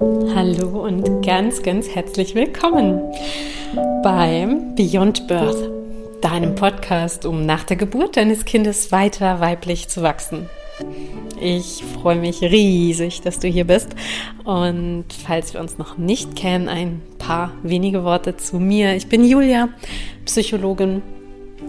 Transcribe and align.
Hallo 0.00 0.82
und 0.82 1.26
ganz, 1.26 1.62
ganz 1.62 1.86
herzlich 1.86 2.34
willkommen 2.34 3.02
beim 4.02 4.74
Beyond 4.74 5.26
Birth, 5.28 5.70
deinem 6.22 6.54
Podcast, 6.54 7.26
um 7.26 7.44
nach 7.44 7.64
der 7.64 7.76
Geburt 7.76 8.16
deines 8.16 8.46
Kindes 8.46 8.92
weiter 8.92 9.40
weiblich 9.40 9.88
zu 9.88 10.00
wachsen. 10.00 10.48
Ich 11.38 11.84
freue 12.00 12.16
mich 12.16 12.40
riesig, 12.40 13.20
dass 13.20 13.40
du 13.40 13.48
hier 13.48 13.66
bist. 13.66 13.90
Und 14.44 15.04
falls 15.26 15.52
wir 15.52 15.60
uns 15.60 15.76
noch 15.76 15.98
nicht 15.98 16.34
kennen, 16.34 16.70
ein 16.70 17.02
paar 17.18 17.52
wenige 17.62 18.02
Worte 18.02 18.38
zu 18.38 18.58
mir. 18.58 18.96
Ich 18.96 19.08
bin 19.08 19.22
Julia, 19.22 19.68
Psychologin. 20.24 21.02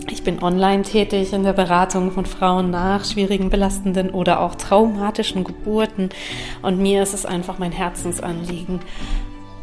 Ich 0.10 0.24
bin 0.24 0.42
online 0.42 0.84
tätig 0.84 1.34
in 1.34 1.44
der 1.44 1.54
Beratung 1.54 2.12
von 2.12 2.26
Frauen 2.26 2.70
nach 2.70 3.04
schwierigen, 3.06 3.50
belastenden 3.50 4.10
oder 4.12 4.40
auch 4.40 4.56
traumatischen 4.56 5.44
Geburten. 5.44 6.10
Und 6.62 6.80
mir 6.80 7.04
ist 7.04 7.14
es 7.14 7.26
einfach 7.26 7.60
mein 7.60 7.72
Herzensanliegen, 7.72 8.80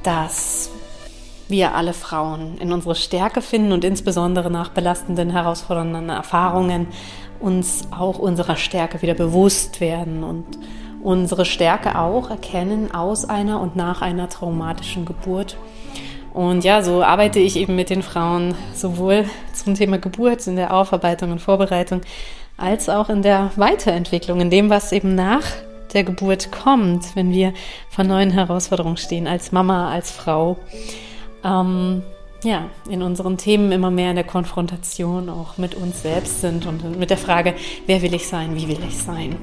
dass 0.03 0.71
wir 1.49 1.75
alle 1.75 1.95
Frauen 1.95 2.59
in 2.59 2.73
unsere 2.73 2.95
Stärke 2.95 3.41
finden 3.41 3.73
und 3.73 3.85
insbesondere 3.85 4.51
nach 4.51 4.71
belastenden, 4.71 5.31
herausfordernden 5.31 6.11
Erfahrungen 6.11 6.89
uns 7.41 7.89
auch 7.91 8.19
unserer 8.19 8.57
Stärke 8.57 9.01
wieder 9.01 9.15
bewusst 9.15 9.81
werden 9.81 10.25
und 10.25 10.45
unsere 11.03 11.45
Stärke 11.45 11.99
auch 11.99 12.31
erkennen 12.31 12.93
aus 12.93 13.25
einer 13.25 13.61
und 13.61 13.77
nach 13.77 14.03
einer 14.03 14.29
traumatischen 14.29 15.05
Geburt. 15.05 15.57
Und 16.35 16.65
ja, 16.65 16.83
so 16.83 17.03
arbeite 17.03 17.39
ich 17.39 17.57
eben 17.57 17.75
mit 17.75 17.91
den 17.91 18.03
Frauen 18.03 18.55
sowohl 18.75 19.25
zum 19.53 19.75
Thema 19.75 19.99
Geburt, 19.99 20.47
in 20.47 20.57
der 20.57 20.73
Aufarbeitung 20.75 21.33
und 21.33 21.41
Vorbereitung, 21.41 22.03
als 22.57 22.89
auch 22.89 23.09
in 23.09 23.23
der 23.23 23.51
Weiterentwicklung, 23.57 24.41
in 24.41 24.51
dem, 24.51 24.71
was 24.71 24.93
eben 24.93 25.15
nach 25.15 25.45
der 25.93 26.05
Geburt 26.05 26.53
kommt, 26.53 27.17
wenn 27.17 27.33
wir 27.33 27.55
vor 27.89 28.05
neuen 28.05 28.31
Herausforderungen 28.31 28.97
stehen, 28.97 29.27
als 29.27 29.53
Mama, 29.53 29.91
als 29.91 30.11
Frau. 30.11 30.59
Ähm, 31.45 32.03
ja, 32.45 32.69
in 32.89 33.03
unseren 33.03 33.37
Themen 33.37 33.73
immer 33.73 33.91
mehr 33.91 34.11
in 34.11 34.17
der 34.17 34.25
Konfrontation 34.25 35.29
auch 35.29 35.59
mit 35.59 35.75
uns 35.75 36.03
selbst 36.03 36.41
sind 36.41 36.67
und 36.67 36.99
mit 36.99 37.11
der 37.11 37.19
Frage, 37.19 37.55
wer 37.87 38.03
will 38.03 38.15
ich 38.15 38.29
sein, 38.29 38.55
wie 38.55 38.69
will 38.69 38.79
ich 38.87 38.97
sein. 38.97 39.37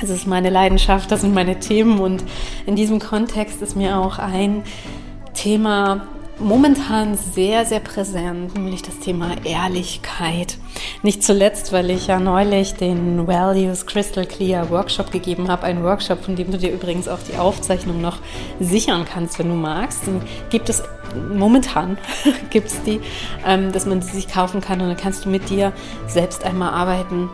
Das 0.00 0.10
ist 0.10 0.26
meine 0.26 0.50
Leidenschaft, 0.50 1.12
das 1.12 1.20
sind 1.20 1.32
meine 1.32 1.60
Themen 1.60 2.00
und 2.00 2.24
in 2.66 2.74
diesem 2.74 2.98
Kontext 2.98 3.62
ist 3.62 3.76
mir 3.76 3.98
auch 3.98 4.18
ein 4.18 4.64
Thema 5.34 6.06
momentan 6.38 7.16
sehr, 7.16 7.64
sehr 7.64 7.80
präsent, 7.80 8.54
nämlich 8.54 8.82
das 8.82 8.98
Thema 8.98 9.36
Ehrlichkeit. 9.44 10.58
Nicht 11.02 11.22
zuletzt, 11.22 11.72
weil 11.72 11.90
ich 11.90 12.08
ja 12.08 12.18
neulich 12.18 12.74
den 12.74 13.26
Values 13.26 13.86
Crystal 13.86 14.26
Clear 14.26 14.70
Workshop 14.70 15.10
gegeben 15.10 15.48
habe. 15.48 15.64
Ein 15.64 15.82
Workshop, 15.84 16.24
von 16.24 16.36
dem 16.36 16.50
du 16.50 16.58
dir 16.58 16.72
übrigens 16.72 17.08
auch 17.08 17.20
die 17.30 17.38
Aufzeichnung 17.38 18.00
noch 18.00 18.18
sichern 18.60 19.04
kannst, 19.04 19.38
wenn 19.38 19.48
du 19.48 19.54
magst. 19.54 20.06
Den 20.06 20.20
gibt 20.50 20.68
es 20.68 20.82
momentan, 21.32 21.98
gibt 22.50 22.68
es 22.68 22.82
die, 22.82 23.00
ähm, 23.46 23.72
dass 23.72 23.86
man 23.86 24.02
sie 24.02 24.12
sich 24.12 24.28
kaufen 24.28 24.60
kann 24.60 24.80
und 24.80 24.88
dann 24.88 24.96
kannst 24.96 25.24
du 25.24 25.28
mit 25.28 25.50
dir 25.50 25.72
selbst 26.06 26.44
einmal 26.44 26.72
arbeiten 26.72 27.30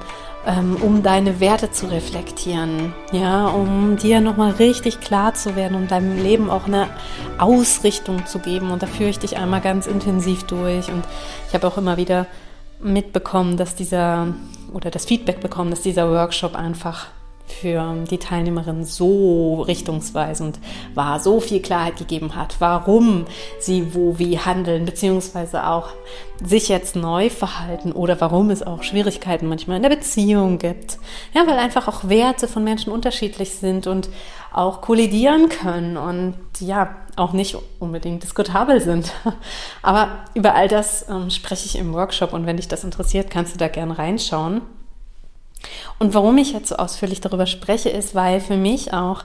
um 0.80 1.02
deine 1.02 1.40
Werte 1.40 1.70
zu 1.70 1.86
reflektieren, 1.86 2.94
ja, 3.12 3.48
um 3.48 3.96
dir 3.96 4.20
nochmal 4.20 4.52
richtig 4.52 5.00
klar 5.00 5.34
zu 5.34 5.56
werden 5.56 5.76
und 5.76 5.90
deinem 5.90 6.22
Leben 6.22 6.48
auch 6.48 6.66
eine 6.66 6.88
Ausrichtung 7.36 8.24
zu 8.24 8.38
geben. 8.38 8.70
Und 8.70 8.82
da 8.82 8.86
führe 8.86 9.10
ich 9.10 9.18
dich 9.18 9.36
einmal 9.36 9.60
ganz 9.60 9.86
intensiv 9.86 10.44
durch. 10.44 10.88
Und 10.88 11.04
ich 11.48 11.54
habe 11.54 11.66
auch 11.66 11.76
immer 11.76 11.98
wieder 11.98 12.26
mitbekommen, 12.80 13.56
dass 13.56 13.74
dieser 13.74 14.28
oder 14.72 14.90
das 14.90 15.04
Feedback 15.04 15.40
bekommen, 15.40 15.70
dass 15.70 15.82
dieser 15.82 16.10
Workshop 16.10 16.54
einfach 16.54 17.08
für 17.48 18.04
die 18.10 18.18
Teilnehmerin 18.18 18.84
so 18.84 19.62
richtungsweisend 19.62 20.58
war, 20.94 21.20
so 21.20 21.40
viel 21.40 21.60
Klarheit 21.60 21.96
gegeben 21.96 22.34
hat, 22.34 22.56
warum 22.60 23.26
sie 23.58 23.94
wo 23.94 24.18
wie 24.18 24.38
handeln, 24.38 24.84
beziehungsweise 24.84 25.66
auch 25.66 25.88
sich 26.44 26.68
jetzt 26.68 26.94
neu 26.94 27.30
verhalten 27.30 27.92
oder 27.92 28.20
warum 28.20 28.50
es 28.50 28.62
auch 28.62 28.82
Schwierigkeiten 28.82 29.48
manchmal 29.48 29.76
in 29.76 29.82
der 29.82 29.90
Beziehung 29.90 30.58
gibt. 30.58 30.98
Ja, 31.34 31.46
weil 31.46 31.58
einfach 31.58 31.88
auch 31.88 32.08
Werte 32.08 32.46
von 32.46 32.62
Menschen 32.64 32.92
unterschiedlich 32.92 33.54
sind 33.54 33.86
und 33.86 34.08
auch 34.52 34.80
kollidieren 34.80 35.48
können 35.48 35.96
und 35.96 36.34
ja, 36.60 36.96
auch 37.16 37.32
nicht 37.32 37.56
unbedingt 37.80 38.22
diskutabel 38.22 38.80
sind. 38.80 39.12
Aber 39.82 40.08
über 40.34 40.54
all 40.54 40.68
das 40.68 41.08
ähm, 41.08 41.30
spreche 41.30 41.66
ich 41.66 41.76
im 41.76 41.92
Workshop 41.92 42.32
und 42.32 42.46
wenn 42.46 42.56
dich 42.56 42.68
das 42.68 42.84
interessiert, 42.84 43.30
kannst 43.30 43.54
du 43.54 43.58
da 43.58 43.68
gerne 43.68 43.98
reinschauen. 43.98 44.62
Und 45.98 46.14
warum 46.14 46.38
ich 46.38 46.52
jetzt 46.52 46.68
so 46.68 46.76
ausführlich 46.76 47.20
darüber 47.20 47.46
spreche, 47.46 47.88
ist, 47.88 48.14
weil 48.14 48.40
für 48.40 48.56
mich 48.56 48.92
auch, 48.92 49.24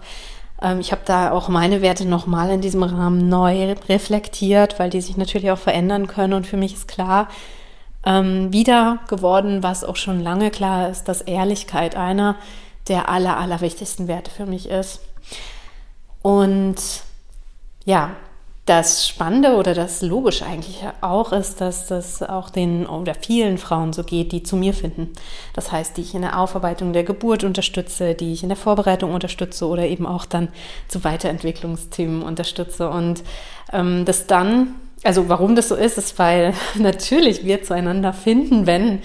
ähm, 0.62 0.80
ich 0.80 0.92
habe 0.92 1.04
da 1.06 1.32
auch 1.32 1.48
meine 1.48 1.82
Werte 1.82 2.06
nochmal 2.06 2.50
in 2.50 2.62
diesem 2.62 2.84
Rahmen 2.84 3.30
neu 3.30 3.74
reflektiert, 3.90 4.80
weil 4.80 4.90
die 4.90 5.02
sich 5.02 5.18
natürlich 5.18 5.52
auch 5.52 5.58
verändern 5.58 6.08
können. 6.08 6.34
Und 6.34 6.48
für 6.48 6.58
mich 6.58 6.74
ist 6.74 6.88
klar, 6.88 7.28
ähm, 8.06 8.52
wieder 8.52 9.00
geworden, 9.08 9.64
was 9.64 9.84
auch 9.84 9.96
schon 9.96 10.20
lange 10.22 10.52
klar 10.52 10.90
ist, 10.90 11.06
dass 11.06 11.22
Ehrlichkeit 11.22 11.96
einer 11.96 12.36
der 12.88 13.10
aller, 13.10 13.38
allerwichtigsten 13.38 14.08
Werte 14.08 14.30
für 14.30 14.46
mich 14.46 14.70
ist. 14.70 15.00
Und 16.22 16.76
ja, 17.86 18.12
das 18.66 19.06
Spannende 19.06 19.56
oder 19.56 19.74
das 19.74 20.02
Logische 20.02 20.46
eigentlich 20.46 20.80
auch 21.02 21.34
ist, 21.34 21.60
dass 21.60 21.88
das 21.88 22.24
auch 22.24 22.50
den 22.50 22.86
oder 22.86 23.14
vielen 23.14 23.58
Frauen 23.58 23.92
so 23.92 24.04
geht, 24.04 24.32
die 24.32 24.42
zu 24.42 24.56
mir 24.56 24.74
finden. 24.74 25.10
Das 25.54 25.74
heißt, 25.74 25.98
die 25.98 26.02
ich 26.02 26.16
in 26.16 26.22
der 26.22 26.40
Aufarbeitung 26.40 26.94
der 26.94 27.04
Geburt 27.04 27.44
unterstütze, 27.44 28.16
die 28.16 28.32
ich 28.32 28.42
in 28.42 28.50
der 28.50 28.58
Vorbereitung 28.58 29.14
unterstütze 29.14 29.68
oder 29.68 29.86
eben 29.86 30.06
auch 30.06 30.24
dann 30.26 30.48
zu 30.88 31.04
Weiterentwicklungsthemen 31.04 32.22
unterstütze. 32.24 32.90
Und 32.90 33.24
ähm, 33.74 34.06
das 34.06 34.28
dann, 34.28 34.76
also 35.04 35.28
warum 35.28 35.58
das 35.58 35.68
so 35.68 35.76
ist, 35.76 35.98
ist, 35.98 36.18
weil 36.18 36.54
natürlich 36.76 37.44
wir 37.44 37.64
zueinander 37.64 38.14
finden, 38.14 38.66
wenn 38.66 39.00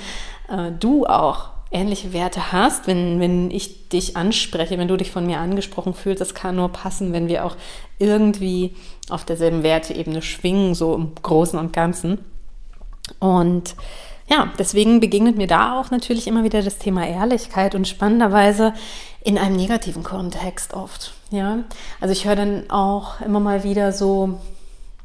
äh, 0.48 0.70
du 0.78 1.04
auch 1.04 1.50
ähnliche 1.70 2.12
Werte 2.12 2.52
hast, 2.52 2.86
wenn, 2.86 3.20
wenn 3.20 3.50
ich 3.50 3.88
dich 3.88 4.16
anspreche, 4.16 4.78
wenn 4.78 4.88
du 4.88 4.96
dich 4.96 5.10
von 5.10 5.26
mir 5.26 5.38
angesprochen 5.38 5.94
fühlst, 5.94 6.20
das 6.20 6.34
kann 6.34 6.56
nur 6.56 6.70
passen, 6.70 7.12
wenn 7.12 7.28
wir 7.28 7.44
auch 7.44 7.56
irgendwie 7.98 8.74
auf 9.10 9.24
derselben 9.24 9.62
Werteebene 9.62 10.22
schwingen, 10.22 10.74
so 10.74 10.94
im 10.94 11.12
Großen 11.22 11.58
und 11.58 11.72
Ganzen. 11.72 12.24
Und 13.18 13.74
ja, 14.30 14.50
deswegen 14.58 15.00
begegnet 15.00 15.36
mir 15.36 15.46
da 15.46 15.78
auch 15.78 15.90
natürlich 15.90 16.26
immer 16.26 16.44
wieder 16.44 16.62
das 16.62 16.78
Thema 16.78 17.06
Ehrlichkeit 17.06 17.74
und 17.74 17.88
spannenderweise 17.88 18.74
in 19.22 19.38
einem 19.38 19.56
negativen 19.56 20.02
Kontext 20.02 20.74
oft. 20.74 21.12
Ja, 21.30 21.58
also 22.00 22.12
ich 22.12 22.26
höre 22.26 22.36
dann 22.36 22.70
auch 22.70 23.20
immer 23.20 23.40
mal 23.40 23.64
wieder 23.64 23.92
so 23.92 24.38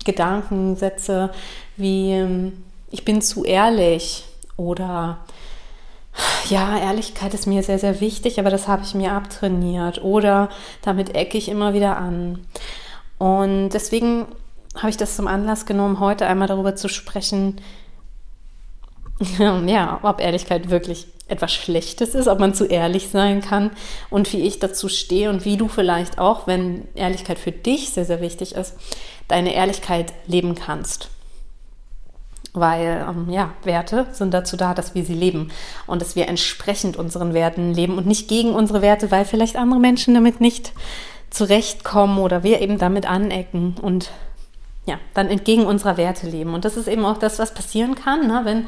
Gedankensätze 0.06 1.32
wie 1.78 2.12
ähm, 2.12 2.64
ich 2.92 3.06
bin 3.06 3.22
zu 3.22 3.44
ehrlich 3.44 4.26
oder 4.56 5.20
ja, 6.50 6.78
Ehrlichkeit 6.78 7.34
ist 7.34 7.48
mir 7.48 7.64
sehr, 7.64 7.80
sehr 7.80 8.00
wichtig, 8.00 8.40
aber 8.40 8.50
das 8.50 8.68
habe 8.68 8.84
ich 8.84 8.94
mir 8.94 9.12
abtrainiert 9.12 10.04
oder 10.04 10.50
damit 10.82 11.16
ecke 11.16 11.38
ich 11.38 11.50
immer 11.50 11.74
wieder 11.74 11.98
an. 11.98 12.46
Und 13.18 13.70
deswegen 13.70 14.28
habe 14.76 14.90
ich 14.90 14.98
das 14.98 15.16
zum 15.16 15.28
Anlass 15.28 15.66
genommen, 15.66 16.00
heute 16.00 16.26
einmal 16.28 16.48
darüber 16.48 16.76
zu 16.76 16.90
sprechen, 16.90 17.62
ja, 19.40 20.00
ob 20.04 20.20
Ehrlichkeit 20.20 20.70
wirklich 20.70 21.08
etwas 21.28 21.54
Schlechtes 21.54 22.16
ist, 22.16 22.28
ob 22.28 22.40
man 22.40 22.54
zu 22.54 22.66
ehrlich 22.66 23.10
sein 23.10 23.42
kann 23.42 23.72
und 24.10 24.32
wie 24.34 24.42
ich 24.42 24.60
dazu 24.60 24.90
stehe 24.90 25.30
und 25.30 25.46
wie 25.46 25.58
du 25.58 25.68
vielleicht 25.68 26.20
auch, 26.20 26.48
wenn 26.48 26.88
Ehrlichkeit 26.96 27.40
für 27.40 27.52
dich 27.52 27.92
sehr, 27.92 28.06
sehr 28.06 28.22
wichtig 28.22 28.56
ist, 28.56 28.76
deine 29.28 29.54
Ehrlichkeit 29.54 30.14
leben 30.28 30.54
kannst 30.56 31.10
weil 32.54 33.06
ähm, 33.10 33.30
ja, 33.30 33.52
Werte 33.64 34.06
sind 34.12 34.34
dazu 34.34 34.58
da, 34.58 34.74
dass 34.74 34.94
wir 34.94 35.04
sie 35.04 35.16
leben 35.16 35.52
und 35.88 36.02
dass 36.02 36.16
wir 36.16 36.28
entsprechend 36.28 36.98
unseren 36.98 37.34
Werten 37.34 37.74
leben 37.74 37.98
und 37.98 38.06
nicht 38.06 38.28
gegen 38.28 38.54
unsere 38.54 38.82
Werte, 38.82 39.10
weil 39.12 39.26
vielleicht 39.26 39.56
andere 39.56 39.80
Menschen 39.80 40.14
damit 40.14 40.40
nicht 40.40 40.74
zurechtkommen 41.32 42.20
oder 42.20 42.44
wir 42.44 42.62
eben 42.62 42.78
damit 42.78 43.10
anecken 43.10 43.76
und 43.82 44.12
ja, 44.86 45.00
dann 45.14 45.30
entgegen 45.30 45.66
unserer 45.66 45.98
Werte 45.98 46.28
leben. 46.28 46.54
Und 46.54 46.66
das 46.66 46.78
ist 46.78 46.88
eben 46.88 47.06
auch 47.06 47.18
das, 47.18 47.40
was 47.40 47.54
passieren 47.54 47.96
kann, 47.96 48.28
ne? 48.28 48.42
wenn 48.44 48.68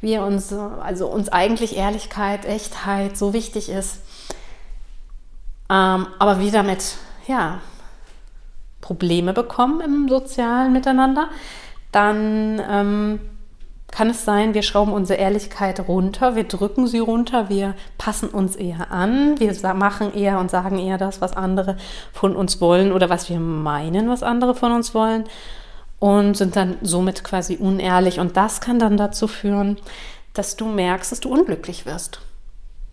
wir 0.00 0.22
uns, 0.22 0.52
also 0.52 1.08
uns 1.08 1.28
eigentlich 1.28 1.76
Ehrlichkeit, 1.76 2.44
Echtheit 2.46 3.18
so 3.18 3.32
wichtig 3.32 3.68
ist, 3.68 3.98
ähm, 5.68 6.06
aber 6.18 6.40
wir 6.40 6.52
damit, 6.52 6.96
ja, 7.26 7.60
Probleme 8.80 9.32
bekommen 9.32 9.80
im 9.80 10.08
sozialen 10.08 10.72
Miteinander, 10.72 11.28
dann 11.92 12.62
ähm, 12.68 13.20
kann 13.90 14.10
es 14.10 14.24
sein, 14.24 14.54
wir 14.54 14.62
schrauben 14.62 14.92
unsere 14.92 15.18
Ehrlichkeit 15.18 15.80
runter, 15.88 16.36
wir 16.36 16.44
drücken 16.44 16.86
sie 16.86 16.98
runter, 16.98 17.48
wir 17.48 17.74
passen 17.96 18.28
uns 18.28 18.54
eher 18.54 18.92
an, 18.92 19.40
wir 19.40 19.74
machen 19.74 20.14
eher 20.14 20.38
und 20.38 20.50
sagen 20.50 20.78
eher 20.78 20.98
das, 20.98 21.20
was 21.20 21.36
andere 21.36 21.76
von 22.12 22.36
uns 22.36 22.60
wollen 22.60 22.92
oder 22.92 23.08
was 23.08 23.30
wir 23.30 23.40
meinen, 23.40 24.08
was 24.08 24.22
andere 24.22 24.54
von 24.54 24.72
uns 24.72 24.94
wollen 24.94 25.24
und 25.98 26.36
sind 26.36 26.54
dann 26.54 26.76
somit 26.82 27.24
quasi 27.24 27.56
unehrlich. 27.56 28.20
Und 28.20 28.36
das 28.36 28.60
kann 28.60 28.78
dann 28.78 28.96
dazu 28.96 29.26
führen, 29.26 29.78
dass 30.34 30.56
du 30.56 30.66
merkst, 30.66 31.10
dass 31.10 31.20
du 31.20 31.30
unglücklich 31.30 31.86
wirst, 31.86 32.20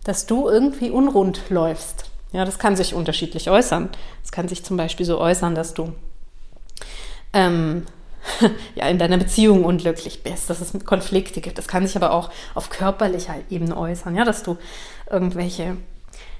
dass 0.04 0.26
du 0.26 0.48
irgendwie 0.48 0.90
unrund 0.90 1.42
läufst. 1.50 2.10
Ja, 2.32 2.44
das 2.44 2.58
kann 2.58 2.74
sich 2.74 2.94
unterschiedlich 2.94 3.50
äußern. 3.50 3.90
Es 4.24 4.32
kann 4.32 4.48
sich 4.48 4.64
zum 4.64 4.76
Beispiel 4.76 5.06
so 5.06 5.20
äußern, 5.20 5.54
dass 5.54 5.74
du 5.74 5.92
ähm, 7.32 7.86
ja, 8.74 8.88
in 8.88 8.98
deiner 8.98 9.18
Beziehung 9.18 9.64
unglücklich 9.64 10.22
bist, 10.22 10.50
dass 10.50 10.60
es 10.60 10.84
Konflikte 10.84 11.40
gibt. 11.40 11.58
Das 11.58 11.68
kann 11.68 11.86
sich 11.86 11.96
aber 11.96 12.12
auch 12.12 12.30
auf 12.54 12.70
körperlicher 12.70 13.34
Ebene 13.50 13.76
äußern, 13.76 14.14
ja, 14.14 14.24
dass 14.24 14.42
du 14.42 14.56
irgendwelche 15.10 15.76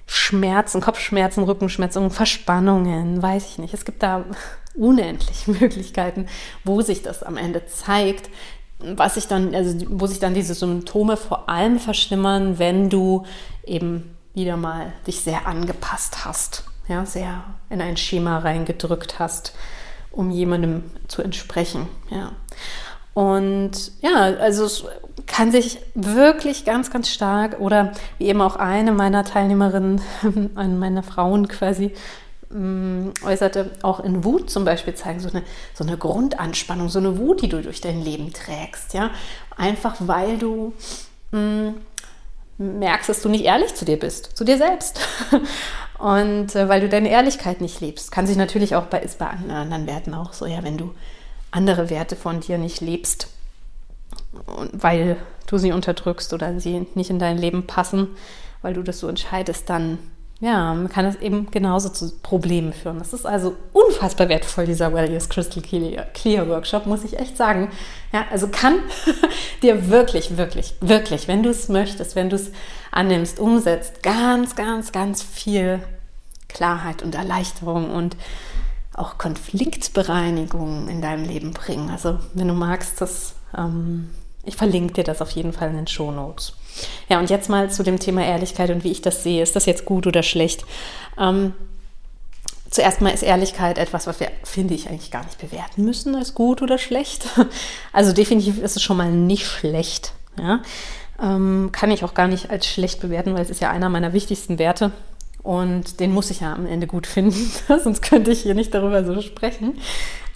Schmerzen, 0.06 0.80
Kopfschmerzen, 0.80 1.44
Rückenschmerzen, 1.44 2.10
Verspannungen, 2.10 3.20
weiß 3.22 3.46
ich 3.46 3.58
nicht. 3.58 3.74
Es 3.74 3.84
gibt 3.84 4.02
da 4.02 4.24
unendlich 4.74 5.46
Möglichkeiten, 5.46 6.26
wo 6.64 6.80
sich 6.80 7.02
das 7.02 7.22
am 7.22 7.36
Ende 7.36 7.66
zeigt, 7.66 8.30
was 8.78 9.14
sich 9.14 9.26
dann, 9.26 9.54
also 9.54 9.78
wo 9.88 10.06
sich 10.06 10.18
dann 10.18 10.34
diese 10.34 10.54
Symptome 10.54 11.16
vor 11.16 11.48
allem 11.48 11.78
verschlimmern, 11.78 12.58
wenn 12.58 12.90
du 12.90 13.24
eben 13.64 14.16
wieder 14.34 14.58
mal 14.58 14.92
dich 15.06 15.20
sehr 15.20 15.46
angepasst 15.46 16.26
hast, 16.26 16.64
ja, 16.88 17.06
sehr 17.06 17.42
in 17.70 17.80
ein 17.80 17.96
Schema 17.96 18.38
reingedrückt 18.38 19.18
hast, 19.18 19.54
um 20.16 20.30
jemandem 20.30 20.82
zu 21.08 21.22
entsprechen, 21.22 21.88
ja. 22.10 22.32
Und 23.14 23.92
ja, 24.02 24.14
also 24.14 24.64
es 24.64 24.84
kann 25.26 25.50
sich 25.50 25.78
wirklich 25.94 26.64
ganz, 26.64 26.90
ganz 26.90 27.08
stark 27.08 27.60
oder 27.60 27.92
wie 28.18 28.26
eben 28.26 28.42
auch 28.42 28.56
eine 28.56 28.92
meiner 28.92 29.24
Teilnehmerinnen, 29.24 30.02
eine 30.54 30.74
meiner 30.74 31.02
Frauen 31.02 31.48
quasi, 31.48 31.92
mm, 32.50 33.10
äußerte, 33.24 33.70
auch 33.82 34.00
in 34.00 34.24
Wut 34.24 34.50
zum 34.50 34.64
Beispiel 34.64 34.94
zeigen, 34.94 35.20
so 35.20 35.30
eine, 35.30 35.42
so 35.74 35.84
eine 35.84 35.96
Grundanspannung, 35.96 36.88
so 36.88 36.98
eine 36.98 37.18
Wut, 37.18 37.40
die 37.40 37.48
du 37.48 37.62
durch 37.62 37.80
dein 37.80 38.02
Leben 38.02 38.32
trägst, 38.32 38.92
ja. 38.92 39.10
Einfach 39.56 39.96
weil 40.00 40.36
du 40.36 40.74
mh, 41.32 41.40
mm, 41.40 41.74
merkst, 42.58 43.08
dass 43.08 43.22
du 43.22 43.28
nicht 43.28 43.44
ehrlich 43.44 43.74
zu 43.74 43.84
dir 43.84 43.98
bist, 43.98 44.36
zu 44.36 44.44
dir 44.44 44.58
selbst. 44.58 45.00
Und 45.98 46.54
äh, 46.54 46.68
weil 46.68 46.80
du 46.80 46.88
deine 46.88 47.10
Ehrlichkeit 47.10 47.60
nicht 47.60 47.80
lebst. 47.80 48.12
Kann 48.12 48.26
sich 48.26 48.36
natürlich 48.36 48.74
auch 48.74 48.86
bei, 48.86 49.00
ist 49.00 49.18
bei 49.18 49.26
anderen 49.26 49.86
Werten 49.86 50.14
auch 50.14 50.32
so, 50.32 50.46
ja, 50.46 50.62
wenn 50.62 50.76
du 50.76 50.94
andere 51.50 51.88
Werte 51.90 52.16
von 52.16 52.40
dir 52.40 52.58
nicht 52.58 52.80
lebst, 52.80 53.28
weil 54.72 55.16
du 55.46 55.58
sie 55.58 55.72
unterdrückst 55.72 56.32
oder 56.32 56.60
sie 56.60 56.86
nicht 56.94 57.10
in 57.10 57.18
dein 57.18 57.38
Leben 57.38 57.66
passen, 57.66 58.08
weil 58.62 58.74
du 58.74 58.82
das 58.82 58.98
so 58.98 59.08
entscheidest, 59.08 59.70
dann 59.70 59.98
ja, 60.40 60.76
kann 60.92 61.06
es 61.06 61.16
eben 61.16 61.50
genauso 61.50 61.88
zu 61.88 62.18
Problemen 62.18 62.74
führen. 62.74 62.98
Das 62.98 63.14
ist 63.14 63.24
also 63.24 63.54
unfassbar 63.72 64.28
wertvoll, 64.28 64.66
dieser 64.66 64.92
Values 64.92 65.30
Crystal 65.30 65.62
Clear 65.62 66.48
Workshop, 66.48 66.84
muss 66.84 67.04
ich 67.04 67.18
echt 67.18 67.38
sagen. 67.38 67.70
Ja, 68.12 68.26
also 68.30 68.48
kann 68.48 68.80
dir 69.62 69.88
wirklich, 69.88 70.36
wirklich, 70.36 70.74
wirklich, 70.80 71.26
wenn 71.26 71.42
du 71.42 71.48
es 71.48 71.70
möchtest, 71.70 72.16
wenn 72.16 72.28
du 72.28 72.36
es 72.36 72.50
annimmst, 72.90 73.40
umsetzt, 73.40 74.02
ganz, 74.02 74.54
ganz, 74.56 74.92
ganz 74.92 75.22
viel 75.22 75.80
Klarheit 76.48 77.02
und 77.02 77.14
Erleichterung 77.14 77.90
und 77.90 78.16
auch 78.92 79.16
Konfliktbereinigung 79.16 80.88
in 80.88 81.00
deinem 81.00 81.24
Leben 81.24 81.52
bringen. 81.52 81.88
Also 81.88 82.18
wenn 82.34 82.48
du 82.48 82.54
magst, 82.54 83.00
das, 83.00 83.34
ähm, 83.56 84.10
ich 84.44 84.56
verlinke 84.56 84.94
dir 84.94 85.04
das 85.04 85.22
auf 85.22 85.30
jeden 85.30 85.54
Fall 85.54 85.70
in 85.70 85.76
den 85.76 85.86
Show 85.86 86.10
Notes. 86.10 86.54
Ja, 87.08 87.18
und 87.18 87.30
jetzt 87.30 87.48
mal 87.48 87.70
zu 87.70 87.82
dem 87.82 87.98
Thema 87.98 88.24
Ehrlichkeit 88.24 88.70
und 88.70 88.84
wie 88.84 88.90
ich 88.90 89.02
das 89.02 89.22
sehe. 89.22 89.42
Ist 89.42 89.56
das 89.56 89.66
jetzt 89.66 89.84
gut 89.84 90.06
oder 90.06 90.22
schlecht? 90.22 90.64
Ähm, 91.18 91.52
zuerst 92.70 93.00
mal 93.00 93.10
ist 93.10 93.22
Ehrlichkeit 93.22 93.78
etwas, 93.78 94.06
was 94.06 94.20
wir, 94.20 94.30
finde 94.44 94.74
ich, 94.74 94.88
eigentlich 94.88 95.10
gar 95.10 95.24
nicht 95.24 95.38
bewerten 95.38 95.84
müssen 95.84 96.14
als 96.14 96.34
gut 96.34 96.62
oder 96.62 96.78
schlecht. 96.78 97.26
Also 97.92 98.12
definitiv 98.12 98.58
ist 98.58 98.76
es 98.76 98.82
schon 98.82 98.98
mal 98.98 99.10
nicht 99.10 99.46
schlecht. 99.46 100.12
Ja? 100.38 100.60
Ähm, 101.22 101.70
kann 101.72 101.90
ich 101.90 102.04
auch 102.04 102.12
gar 102.12 102.28
nicht 102.28 102.50
als 102.50 102.66
schlecht 102.66 103.00
bewerten, 103.00 103.34
weil 103.34 103.42
es 103.42 103.50
ist 103.50 103.62
ja 103.62 103.70
einer 103.70 103.88
meiner 103.88 104.12
wichtigsten 104.12 104.58
Werte. 104.58 104.92
Und 105.42 106.00
den 106.00 106.12
muss 106.12 106.30
ich 106.30 106.40
ja 106.40 106.52
am 106.52 106.66
Ende 106.66 106.86
gut 106.86 107.06
finden, 107.06 107.50
sonst 107.82 108.02
könnte 108.02 108.32
ich 108.32 108.42
hier 108.42 108.54
nicht 108.54 108.74
darüber 108.74 109.04
so 109.04 109.22
sprechen. 109.22 109.78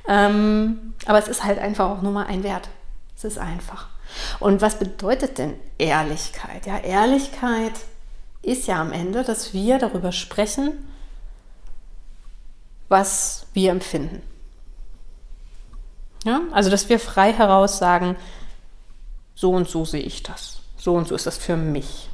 Ähm, 0.08 0.94
aber 1.04 1.19
es 1.19 1.28
ist 1.28 1.44
halt 1.44 1.58
einfach 1.58 1.90
auch 1.90 2.00
nur 2.00 2.12
mal 2.12 2.26
ein 2.26 2.42
Wert. 2.42 2.69
Es 3.16 3.25
ist 3.25 3.38
einfach. 3.38 3.89
Und 4.39 4.61
was 4.62 4.79
bedeutet 4.79 5.39
denn 5.39 5.55
Ehrlichkeit? 5.79 6.67
Ja, 6.67 6.79
Ehrlichkeit 6.79 7.73
ist 8.43 8.67
ja 8.67 8.81
am 8.81 8.93
Ende, 8.93 9.23
dass 9.23 9.53
wir 9.53 9.79
darüber 9.79 10.12
sprechen, 10.12 10.73
was 12.89 13.47
wir 13.53 13.71
empfinden. 13.71 14.23
Ja, 16.25 16.43
also 16.53 16.71
dass 16.71 16.89
wir 16.89 16.99
frei 16.99 17.33
heraus 17.33 17.79
sagen, 17.79 18.17
so 19.35 19.53
und 19.53 19.69
so 19.69 19.85
sehe 19.85 20.03
ich 20.03 20.23
das, 20.23 20.61
so 20.77 20.95
und 20.95 21.09
so 21.09 21.15
ist 21.15 21.27
das 21.27 21.39
für 21.39 21.57
mich. 21.57 22.11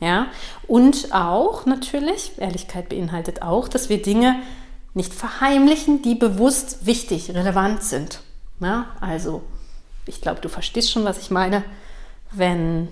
Ja, 0.00 0.26
und 0.66 1.12
auch 1.12 1.64
natürlich, 1.64 2.32
Ehrlichkeit 2.38 2.88
beinhaltet 2.88 3.42
auch, 3.42 3.68
dass 3.68 3.88
wir 3.88 4.02
Dinge 4.02 4.42
nicht 4.94 5.14
verheimlichen, 5.14 6.02
die 6.02 6.16
bewusst 6.16 6.86
wichtig, 6.86 7.30
relevant 7.30 7.84
sind. 7.84 8.20
Ja, 8.58 8.86
also 9.00 9.42
ich 10.06 10.20
glaube, 10.20 10.40
du 10.40 10.48
verstehst 10.48 10.90
schon, 10.90 11.04
was 11.04 11.18
ich 11.18 11.30
meine, 11.30 11.64
wenn 12.30 12.88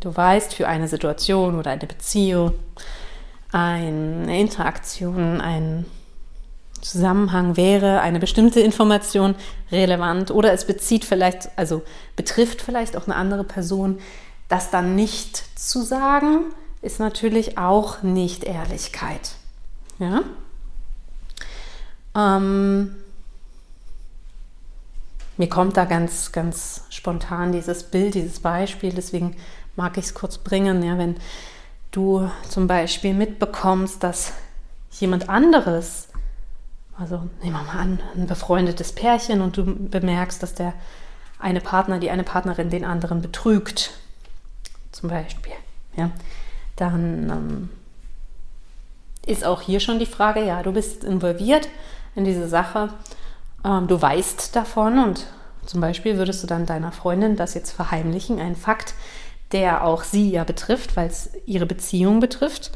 du 0.00 0.14
weißt, 0.16 0.54
für 0.54 0.68
eine 0.68 0.88
Situation 0.88 1.58
oder 1.58 1.70
eine 1.70 1.86
Beziehung, 1.86 2.54
eine 3.52 4.40
Interaktion, 4.40 5.40
ein 5.40 5.86
Zusammenhang 6.80 7.56
wäre 7.56 8.00
eine 8.00 8.18
bestimmte 8.18 8.60
Information 8.60 9.34
relevant 9.70 10.30
oder 10.30 10.52
es 10.52 10.66
bezieht 10.66 11.04
vielleicht, 11.04 11.50
also 11.56 11.82
betrifft 12.16 12.62
vielleicht 12.62 12.96
auch 12.96 13.06
eine 13.06 13.16
andere 13.16 13.44
Person, 13.44 13.98
das 14.48 14.70
dann 14.70 14.94
nicht 14.94 15.58
zu 15.58 15.82
sagen, 15.82 16.46
ist 16.82 16.98
natürlich 16.98 17.58
auch 17.58 18.02
nicht 18.02 18.44
Ehrlichkeit. 18.44 19.32
Ja? 19.98 20.22
Ähm, 22.16 22.96
mir 25.40 25.48
kommt 25.48 25.78
da 25.78 25.86
ganz, 25.86 26.32
ganz 26.32 26.84
spontan 26.90 27.50
dieses 27.50 27.84
Bild, 27.84 28.14
dieses 28.14 28.40
Beispiel, 28.40 28.92
deswegen 28.92 29.36
mag 29.74 29.96
ich 29.96 30.04
es 30.04 30.14
kurz 30.14 30.36
bringen. 30.36 30.82
Ja, 30.82 30.98
wenn 30.98 31.16
du 31.92 32.30
zum 32.46 32.66
Beispiel 32.66 33.14
mitbekommst, 33.14 34.02
dass 34.02 34.34
jemand 34.90 35.30
anderes, 35.30 36.08
also 36.98 37.22
nehmen 37.42 37.56
wir 37.56 37.62
mal 37.62 37.78
an, 37.78 38.00
ein 38.14 38.26
befreundetes 38.26 38.92
Pärchen 38.92 39.40
und 39.40 39.56
du 39.56 39.64
bemerkst, 39.64 40.42
dass 40.42 40.52
der 40.52 40.74
eine 41.38 41.62
Partner, 41.62 41.98
die 41.98 42.10
eine 42.10 42.24
Partnerin 42.24 42.68
den 42.68 42.84
anderen 42.84 43.22
betrügt, 43.22 43.92
zum 44.92 45.08
Beispiel, 45.08 45.54
ja, 45.96 46.10
dann 46.76 47.30
ähm, 47.30 47.68
ist 49.24 49.46
auch 49.46 49.62
hier 49.62 49.80
schon 49.80 49.98
die 49.98 50.04
Frage, 50.04 50.44
ja, 50.44 50.62
du 50.62 50.72
bist 50.72 51.02
involviert 51.02 51.66
in 52.14 52.26
diese 52.26 52.46
Sache 52.46 52.90
ähm, 53.64 53.86
du 53.86 54.00
weißt 54.00 54.54
davon 54.56 54.98
und 54.98 55.26
zum 55.66 55.80
Beispiel 55.80 56.16
würdest 56.16 56.42
du 56.42 56.46
dann 56.46 56.66
deiner 56.66 56.92
Freundin 56.92 57.36
das 57.36 57.54
jetzt 57.54 57.72
verheimlichen, 57.72 58.40
ein 58.40 58.56
Fakt, 58.56 58.94
der 59.52 59.84
auch 59.84 60.04
sie 60.04 60.30
ja 60.30 60.44
betrifft, 60.44 60.96
weil 60.96 61.08
es 61.08 61.30
ihre 61.46 61.66
Beziehung 61.66 62.20
betrifft, 62.20 62.70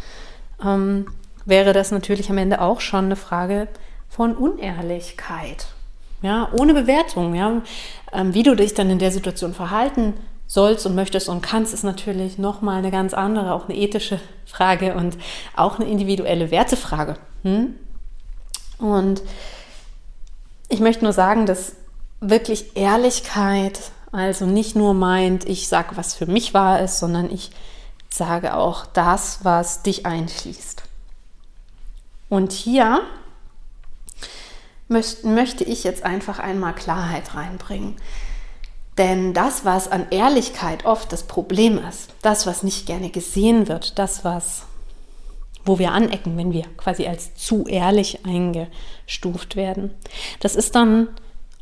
ähm, 0.62 1.07
wäre 1.45 1.73
das 1.73 1.91
natürlich 1.91 2.31
am 2.31 2.38
Ende 2.38 2.61
auch 2.61 2.81
schon 2.81 3.07
eine 3.07 3.17
Frage 3.17 3.69
von 4.09 4.37
Unehrlichkeit. 4.37 5.67
Ja, 6.23 6.49
ohne 6.53 6.73
Bewertung, 6.73 7.35
ja. 7.35 7.62
Ähm, 8.12 8.33
wie 8.33 8.43
du 8.43 8.55
dich 8.55 8.75
dann 8.75 8.88
in 8.91 8.99
der 8.99 9.11
Situation 9.11 9.53
verhalten 9.53 10.14
sollst 10.47 10.87
und 10.87 10.95
möchtest 10.95 11.29
und 11.29 11.43
kannst, 11.43 11.75
ist 11.75 11.85
natürlich 11.85 12.38
nochmal 12.38 12.79
eine 12.79 12.91
ganz 12.91 13.12
andere, 13.12 13.53
auch 13.53 13.69
eine 13.69 13.76
ethische 13.76 14.21
Frage 14.47 14.95
und 14.95 15.17
auch 15.57 15.79
eine 15.79 15.88
individuelle 15.88 16.50
Wertefrage. 16.50 17.17
Hm? 17.43 17.75
Und 18.79 19.23
ich 20.68 20.80
möchte 20.80 21.04
nur 21.04 21.12
sagen, 21.12 21.47
dass 21.47 21.73
wirklich 22.21 22.76
Ehrlichkeit 22.76 23.92
also 24.14 24.47
nicht 24.47 24.76
nur 24.76 24.94
meint, 24.94 25.44
ich 25.44 25.66
sage, 25.66 25.97
was 25.97 26.14
für 26.14 26.26
mich 26.26 26.54
wahr 26.54 26.80
ist, 26.80 27.00
sondern 27.00 27.33
ich 27.33 27.50
sage 28.09 28.54
auch 28.54 28.87
das, 28.87 29.40
was 29.42 29.83
dich 29.83 30.06
einschließt. 30.06 30.85
Und 32.28 32.52
hier 32.52 33.02
möchte 34.88 35.64
ich 35.64 35.83
jetzt 35.83 36.04
einfach 36.04 36.38
einmal 36.38 36.76
Klarheit 36.76 37.35
reinbringen. 37.35 37.97
Denn 38.99 39.35
das, 39.35 39.64
was 39.64 39.90
an 39.90 40.06
Ehrlichkeit 40.11 40.85
oft 40.85 41.11
das 41.12 41.25
Problem 41.25 41.85
ist, 41.85 42.11
das, 42.23 42.47
was 42.47 42.62
nicht 42.62 42.87
gerne 42.87 43.11
gesehen 43.11 43.66
wird, 43.66 43.99
das, 43.99 44.25
was 44.25 44.62
wo 45.64 45.78
wir 45.78 45.92
anecken, 45.92 46.37
wenn 46.37 46.52
wir 46.52 46.64
quasi 46.76 47.06
als 47.06 47.35
zu 47.35 47.66
ehrlich 47.66 48.25
eingestuft 48.25 49.56
werden. 49.56 49.90
Das 50.40 50.56
ist 50.56 50.75
dann 50.75 51.09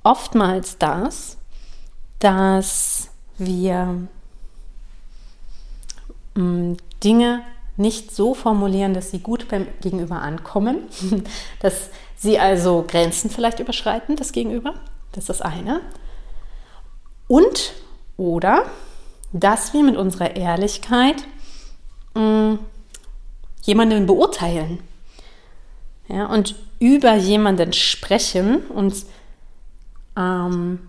oftmals 0.02 0.78
das, 0.78 1.38
dass 2.18 3.11
wir 3.38 4.09
mm, 6.35 6.75
Dinge 7.02 7.42
nicht 7.76 8.14
so 8.14 8.35
formulieren, 8.35 8.94
dass 8.94 9.11
sie 9.11 9.21
gut 9.21 9.49
beim 9.49 9.66
Gegenüber 9.80 10.21
ankommen, 10.21 10.88
dass 11.61 11.90
sie 12.16 12.38
also 12.38 12.85
Grenzen 12.87 13.30
vielleicht 13.30 13.61
überschreiten, 13.61 14.16
das 14.16 14.32
Gegenüber, 14.32 14.75
das 15.12 15.23
ist 15.25 15.30
das 15.30 15.42
eine. 15.42 15.80
Und 17.28 17.75
oder 18.16 18.66
dass 19.32 19.73
wir 19.73 19.82
mit 19.82 19.97
unserer 19.97 20.37
Ehrlichkeit 20.37 21.25
mm, 22.14 22.54
jemanden 23.62 24.07
beurteilen. 24.07 24.81
Ja, 26.09 26.26
und 26.26 26.57
über 26.78 27.14
jemanden 27.14 27.73
sprechen 27.73 28.66
und 28.66 28.95
ähm, 30.16 30.81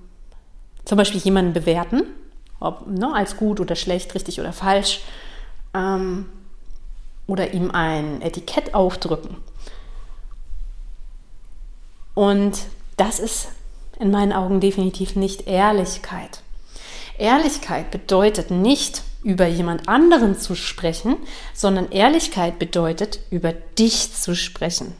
zum 0.85 0.97
Beispiel 0.97 1.21
jemanden 1.21 1.53
bewerten, 1.53 2.03
ob 2.59 2.87
ne, 2.87 3.13
als 3.13 3.37
gut 3.37 3.59
oder 3.59 3.75
schlecht, 3.75 4.15
richtig 4.15 4.39
oder 4.39 4.51
falsch, 4.51 5.01
ähm, 5.73 6.25
oder 7.27 7.53
ihm 7.53 7.71
ein 7.71 8.21
Etikett 8.21 8.73
aufdrücken. 8.73 9.37
Und 12.15 12.59
das 12.97 13.19
ist 13.19 13.49
in 13.99 14.11
meinen 14.11 14.33
Augen 14.33 14.59
definitiv 14.59 15.15
nicht 15.15 15.47
Ehrlichkeit. 15.47 16.41
Ehrlichkeit 17.17 17.91
bedeutet 17.91 18.51
nicht, 18.51 19.03
über 19.23 19.47
jemand 19.47 19.87
anderen 19.87 20.37
zu 20.37 20.55
sprechen, 20.55 21.15
sondern 21.53 21.91
Ehrlichkeit 21.91 22.59
bedeutet, 22.59 23.19
über 23.31 23.53
dich 23.53 24.13
zu 24.13 24.35
sprechen. 24.35 24.93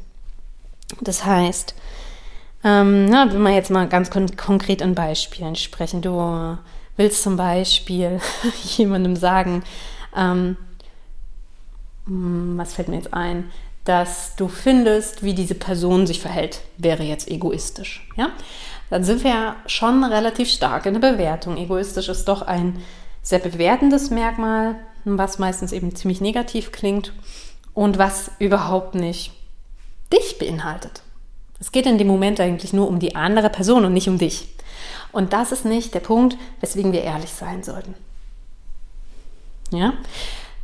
Das 1.02 1.26
heißt, 1.26 1.76
ähm, 2.64 3.06
na, 3.06 3.32
wenn 3.32 3.42
wir 3.42 3.54
jetzt 3.54 3.72
mal 3.72 3.88
ganz 3.88 4.10
kon 4.10 4.36
konkret 4.38 4.82
an 4.82 4.96
Beispielen 4.96 5.56
sprechen, 5.56 6.02
du 6.02 6.58
willst 6.96 7.24
zum 7.24 7.36
Beispiel 7.36 8.20
jemandem 8.78 9.16
sagen, 9.16 9.64
ähm, 10.16 10.56
hm, 12.06 12.58
was 12.58 12.74
fällt 12.74 12.88
mir 12.88 12.98
jetzt 12.98 13.14
ein, 13.14 13.52
dass 13.84 14.36
du 14.38 14.48
findest, 14.48 15.24
wie 15.24 15.34
diese 15.34 15.56
Person 15.56 16.08
sich 16.08 16.22
verhält, 16.22 16.62
wäre 16.78 17.04
jetzt 17.04 17.30
egoistisch. 17.30 18.08
Ja? 18.16 18.30
Dann 18.90 19.04
sind 19.04 19.24
wir 19.24 19.32
ja 19.32 19.56
schon 19.66 20.04
relativ 20.04 20.50
stark 20.50 20.86
in 20.86 20.94
der 20.94 21.12
Bewertung. 21.12 21.58
Egoistisch 21.58 22.08
ist 22.08 22.26
doch 22.26 22.44
ein 22.44 22.82
sehr 23.24 23.40
bewertendes 23.40 24.12
Merkmal, 24.12 24.76
was 25.06 25.40
meistens 25.40 25.72
eben 25.72 25.96
ziemlich 25.96 26.22
negativ 26.22 26.72
klingt 26.72 27.14
und 27.74 27.98
was 27.98 28.30
überhaupt 28.38 28.94
nicht 28.94 29.32
dich 30.12 30.38
beinhaltet. 30.38 31.02
Es 31.60 31.72
geht 31.72 31.86
in 31.86 31.98
dem 31.98 32.08
Moment 32.08 32.40
eigentlich 32.40 32.74
nur 32.74 32.88
um 32.88 33.00
die 33.00 33.16
andere 33.16 33.50
Person 33.50 33.86
und 33.86 33.94
nicht 33.94 34.10
um 34.10 34.18
dich. 34.18 34.50
Und 35.12 35.32
das 35.32 35.52
ist 35.52 35.66
nicht 35.66 35.94
der 35.94 36.02
Punkt, 36.02 36.38
weswegen 36.60 36.92
wir 36.92 37.02
ehrlich 37.02 37.32
sein 37.32 37.64
sollten. 37.64 37.96
Ja? 39.72 39.94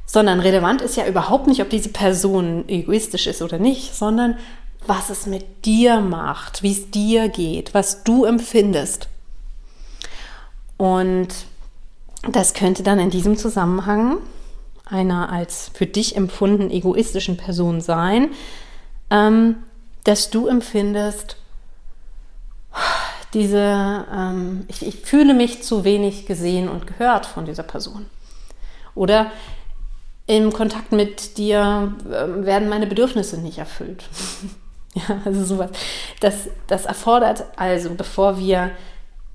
Sondern 0.06 0.40
relevant 0.40 0.82
ist 0.82 0.98
ja 0.98 1.08
überhaupt 1.08 1.48
nicht, 1.48 1.62
ob 1.62 1.70
diese 1.70 1.90
Person 1.90 2.68
egoistisch 2.68 3.28
ist 3.28 3.42
oder 3.42 3.60
nicht, 3.60 3.96
sondern 3.96 4.38
was 4.86 5.10
es 5.10 5.26
mit 5.26 5.66
dir 5.66 6.00
macht, 6.02 6.64
wie 6.64 6.72
es 6.72 6.92
dir 6.92 7.30
geht, 7.30 7.74
was 7.74 8.04
du 8.04 8.26
empfindest. 8.26 9.08
Und 10.78 11.28
das 12.24 12.54
könnte 12.54 12.84
dann 12.84 13.00
in 13.00 13.10
diesem 13.10 13.38
Zusammenhang 13.38 14.18
einer 14.86 15.32
als 15.32 15.72
für 15.74 15.86
dich 15.86 16.16
empfunden 16.16 16.72
egoistischen 16.72 17.38
Person 17.38 17.82
sein, 17.82 18.30
ähm, 19.10 19.58
dass 20.04 20.30
du 20.30 20.48
empfindest, 20.48 21.38
diese, 23.34 24.06
ähm, 24.12 24.66
ich, 24.68 24.86
ich 24.86 25.02
fühle 25.02 25.34
mich 25.34 25.62
zu 25.64 25.84
wenig 25.84 26.26
gesehen 26.26 26.68
und 26.68 26.88
gehört 26.88 27.26
von 27.26 27.46
dieser 27.46 27.64
Person. 27.64 28.08
Oder 28.96 29.32
im 30.26 30.52
Kontakt 30.52 30.92
mit 30.92 31.38
dir 31.38 31.94
äh, 32.06 32.46
werden 32.46 32.70
meine 32.70 32.88
Bedürfnisse 32.88 33.38
nicht 33.40 33.60
erfüllt. 33.60 34.04
ja, 34.94 35.22
also 35.26 35.44
sowas. 35.44 35.72
Das, 36.20 36.50
das 36.68 36.86
erfordert 36.86 37.46
also, 37.56 37.94
bevor 37.94 38.40
wir 38.40 38.72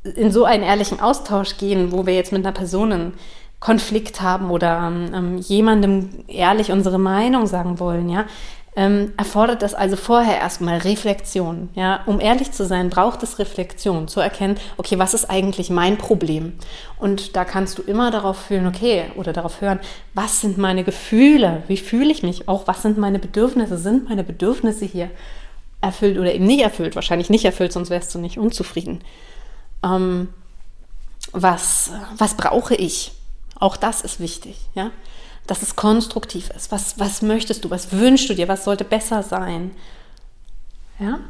in 0.04 0.30
so 0.30 0.44
einen 0.44 0.62
ehrlichen 0.62 1.00
Austausch 1.00 1.56
gehen, 1.56 1.92
wo 1.92 2.06
wir 2.06 2.14
jetzt 2.14 2.32
mit 2.32 2.44
einer 2.44 2.54
Person 2.54 2.92
einen 2.92 3.14
Konflikt 3.58 4.20
haben 4.20 4.50
oder 4.50 4.92
ähm, 5.14 5.38
jemandem 5.38 6.25
ehrlich 6.28 6.70
unsere 6.70 6.99
Meinung 6.99 7.46
sagen 7.46 7.78
wollen, 7.80 8.11
ja, 8.11 8.26
ähm, 8.76 9.12
erfordert 9.16 9.62
das 9.62 9.75
also 9.75 9.96
vorher 9.96 10.38
erstmal 10.38 10.78
Reflexion. 10.78 11.68
Ja? 11.75 12.00
Um 12.06 12.20
ehrlich 12.20 12.52
zu 12.52 12.66
sein, 12.66 12.90
braucht 12.90 13.23
es 13.23 13.38
Reflexion, 13.38 14.08
zu 14.08 14.20
erkennen, 14.20 14.56
okay, 14.76 14.99
was 14.99 15.14
ist 15.14 15.30
eigentlich 15.30 15.70
mein 15.70 15.96
Problem? 15.96 16.54
Und 16.99 17.37
da 17.37 17.44
kannst 17.44 17.78
du 17.78 17.82
immer 17.82 18.11
darauf 18.11 18.37
fühlen, 18.37 18.66
okay, 18.66 19.04
oder 19.16 19.32
darauf 19.32 19.61
hören, 19.61 19.80
was 20.12 20.40
sind 20.40 20.58
meine 20.58 20.84
Gefühle? 20.84 21.62
Wie 21.68 21.76
fühle 21.76 22.11
ich 22.11 22.23
mich? 22.23 22.49
Auch 22.49 22.66
was 22.66 22.82
sind 22.82 22.99
meine 22.99 23.18
Bedürfnisse? 23.18 23.78
Sind 23.78 24.08
meine 24.08 24.25
Bedürfnisse 24.25 24.84
hier 24.84 25.11
erfüllt 25.80 26.18
oder 26.18 26.34
eben 26.34 26.46
nicht 26.46 26.62
erfüllt? 26.62 26.96
Wahrscheinlich 26.96 27.30
nicht 27.30 27.44
erfüllt, 27.44 27.73
sonst 27.73 27.90
wärst 27.90 28.14
du 28.14 28.18
nicht 28.18 28.38
unzufrieden. 28.38 29.00
Ähm, 29.85 30.29
was, 31.31 31.93
was 32.17 32.37
brauche 32.37 32.75
ich? 32.75 33.12
Auch 33.61 33.76
das 33.76 34.00
ist 34.00 34.19
wichtig, 34.19 34.57
ja 34.75 34.91
dass 35.47 35.62
es 35.62 35.76
konstruktiv 35.76 36.50
ist. 36.50 36.73
Was, 36.73 36.99
was 36.99 37.23
möchtest 37.23 37.64
du? 37.64 37.71
Was 37.71 37.93
wünschst 37.93 38.29
du 38.29 38.35
dir? 38.35 38.49
Was 38.49 38.64
sollte 38.64 38.85
besser 38.85 39.23
sein? 39.23 39.73
Ja? 40.99 41.21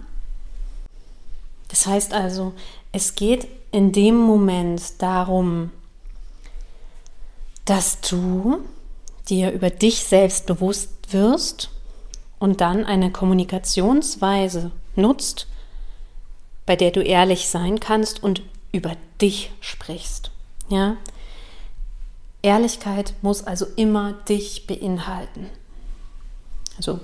Das 1.68 1.86
heißt 1.86 2.12
also, 2.12 2.52
es 2.92 3.14
geht 3.16 3.48
in 3.72 3.92
dem 3.92 4.16
Moment 4.16 5.02
darum, 5.02 5.70
dass 7.64 8.00
du 8.02 8.58
dir 9.28 9.50
über 9.50 9.70
dich 9.70 10.04
selbst 10.04 10.46
bewusst 10.46 10.90
wirst 11.10 11.70
und 12.38 12.60
dann 12.60 12.84
eine 12.84 13.10
Kommunikationsweise 13.10 14.70
nutzt, 14.94 15.48
bei 16.66 16.76
der 16.76 16.90
du 16.90 17.02
ehrlich 17.02 17.48
sein 17.48 17.80
kannst 17.80 18.22
und 18.22 18.42
über 18.72 18.92
dich 19.20 19.50
sprichst. 19.60 20.30
Ja? 20.68 20.96
Ehrlichkeit 22.42 23.14
muss 23.22 23.44
also 23.44 23.66
immer 23.76 24.14
dich 24.28 24.66
beinhalten. 24.66 25.48
Also 26.76 27.00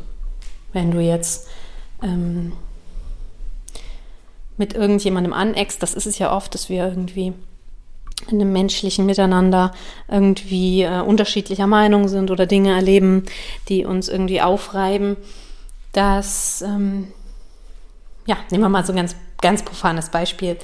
wenn 0.72 0.90
du 0.90 1.00
jetzt 1.00 1.48
ähm, 2.02 2.52
mit 4.56 4.74
irgendjemandem 4.74 5.32
aneckst, 5.32 5.82
das 5.82 5.94
ist 5.94 6.06
es 6.06 6.18
ja 6.18 6.34
oft, 6.34 6.54
dass 6.54 6.68
wir 6.68 6.86
irgendwie 6.86 7.32
in 8.28 8.40
einem 8.40 8.52
menschlichen 8.52 9.06
Miteinander 9.06 9.72
irgendwie 10.08 10.82
äh, 10.82 11.00
unterschiedlicher 11.00 11.66
Meinung 11.66 12.08
sind 12.08 12.30
oder 12.30 12.46
Dinge 12.46 12.74
erleben, 12.74 13.24
die 13.68 13.84
uns 13.84 14.08
irgendwie 14.08 14.42
aufreiben, 14.42 15.16
dass, 15.92 16.62
ähm, 16.62 17.08
ja, 18.26 18.36
nehmen 18.50 18.62
wir 18.64 18.68
mal 18.68 18.84
so 18.84 18.92
ein 18.92 18.96
ganz, 18.96 19.16
ganz 19.40 19.62
profanes 19.62 20.11
Beispiel, 20.11 20.56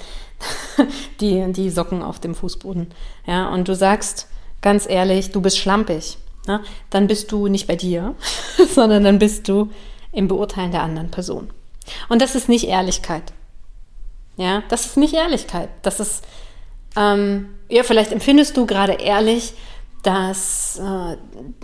die, 1.20 1.52
die 1.52 1.70
Socken 1.70 2.02
auf 2.02 2.20
dem 2.20 2.34
Fußboden. 2.34 2.92
Ja, 3.26 3.48
und 3.48 3.68
du 3.68 3.74
sagst, 3.74 4.28
ganz 4.60 4.88
ehrlich, 4.88 5.30
du 5.30 5.40
bist 5.40 5.58
schlampig, 5.58 6.18
ne? 6.46 6.60
dann 6.90 7.06
bist 7.06 7.32
du 7.32 7.48
nicht 7.48 7.66
bei 7.66 7.76
dir, 7.76 8.14
sondern 8.74 9.04
dann 9.04 9.18
bist 9.18 9.48
du 9.48 9.70
im 10.12 10.28
Beurteilen 10.28 10.72
der 10.72 10.82
anderen 10.82 11.10
Person. 11.10 11.50
Und 12.08 12.20
das 12.20 12.34
ist 12.34 12.48
nicht 12.48 12.66
Ehrlichkeit. 12.66 13.32
Ja, 14.36 14.62
das 14.68 14.86
ist 14.86 14.96
nicht 14.96 15.14
Ehrlichkeit. 15.14 15.68
Das 15.82 16.00
ist, 16.00 16.24
ähm, 16.96 17.48
ja, 17.68 17.82
vielleicht 17.82 18.12
empfindest 18.12 18.56
du 18.56 18.66
gerade 18.66 18.94
ehrlich, 18.94 19.54
dass 20.02 20.78
äh, 20.78 21.16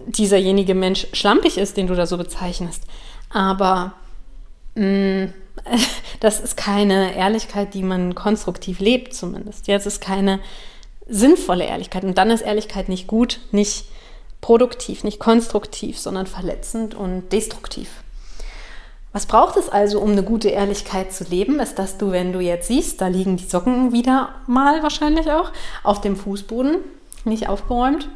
dieserjenige 0.06 0.74
Mensch 0.74 1.06
schlampig 1.12 1.58
ist, 1.58 1.76
den 1.76 1.86
du 1.86 1.94
da 1.94 2.06
so 2.06 2.16
bezeichnest. 2.16 2.84
Aber 3.30 3.94
das 6.20 6.40
ist 6.40 6.56
keine 6.56 7.14
Ehrlichkeit, 7.14 7.74
die 7.74 7.82
man 7.82 8.14
konstruktiv 8.14 8.80
lebt, 8.80 9.14
zumindest. 9.14 9.68
Es 9.68 9.86
ist 9.86 10.00
keine 10.00 10.40
sinnvolle 11.08 11.64
Ehrlichkeit. 11.64 12.04
Und 12.04 12.18
dann 12.18 12.30
ist 12.30 12.42
Ehrlichkeit 12.42 12.88
nicht 12.88 13.06
gut, 13.06 13.40
nicht 13.50 13.86
produktiv, 14.40 15.04
nicht 15.04 15.18
konstruktiv, 15.18 15.98
sondern 15.98 16.26
verletzend 16.26 16.94
und 16.94 17.30
destruktiv. 17.32 17.88
Was 19.12 19.26
braucht 19.26 19.56
es 19.56 19.68
also, 19.68 20.00
um 20.00 20.12
eine 20.12 20.22
gute 20.22 20.48
Ehrlichkeit 20.48 21.12
zu 21.12 21.24
leben? 21.24 21.60
Ist, 21.60 21.78
dass 21.78 21.98
du, 21.98 22.12
wenn 22.12 22.32
du 22.32 22.40
jetzt 22.40 22.68
siehst, 22.68 23.00
da 23.00 23.08
liegen 23.08 23.36
die 23.36 23.44
Socken 23.44 23.92
wieder 23.92 24.30
mal 24.46 24.82
wahrscheinlich 24.82 25.30
auch 25.30 25.52
auf 25.82 26.00
dem 26.00 26.16
Fußboden, 26.16 26.78
nicht 27.24 27.48
aufgeräumt, 27.48 28.08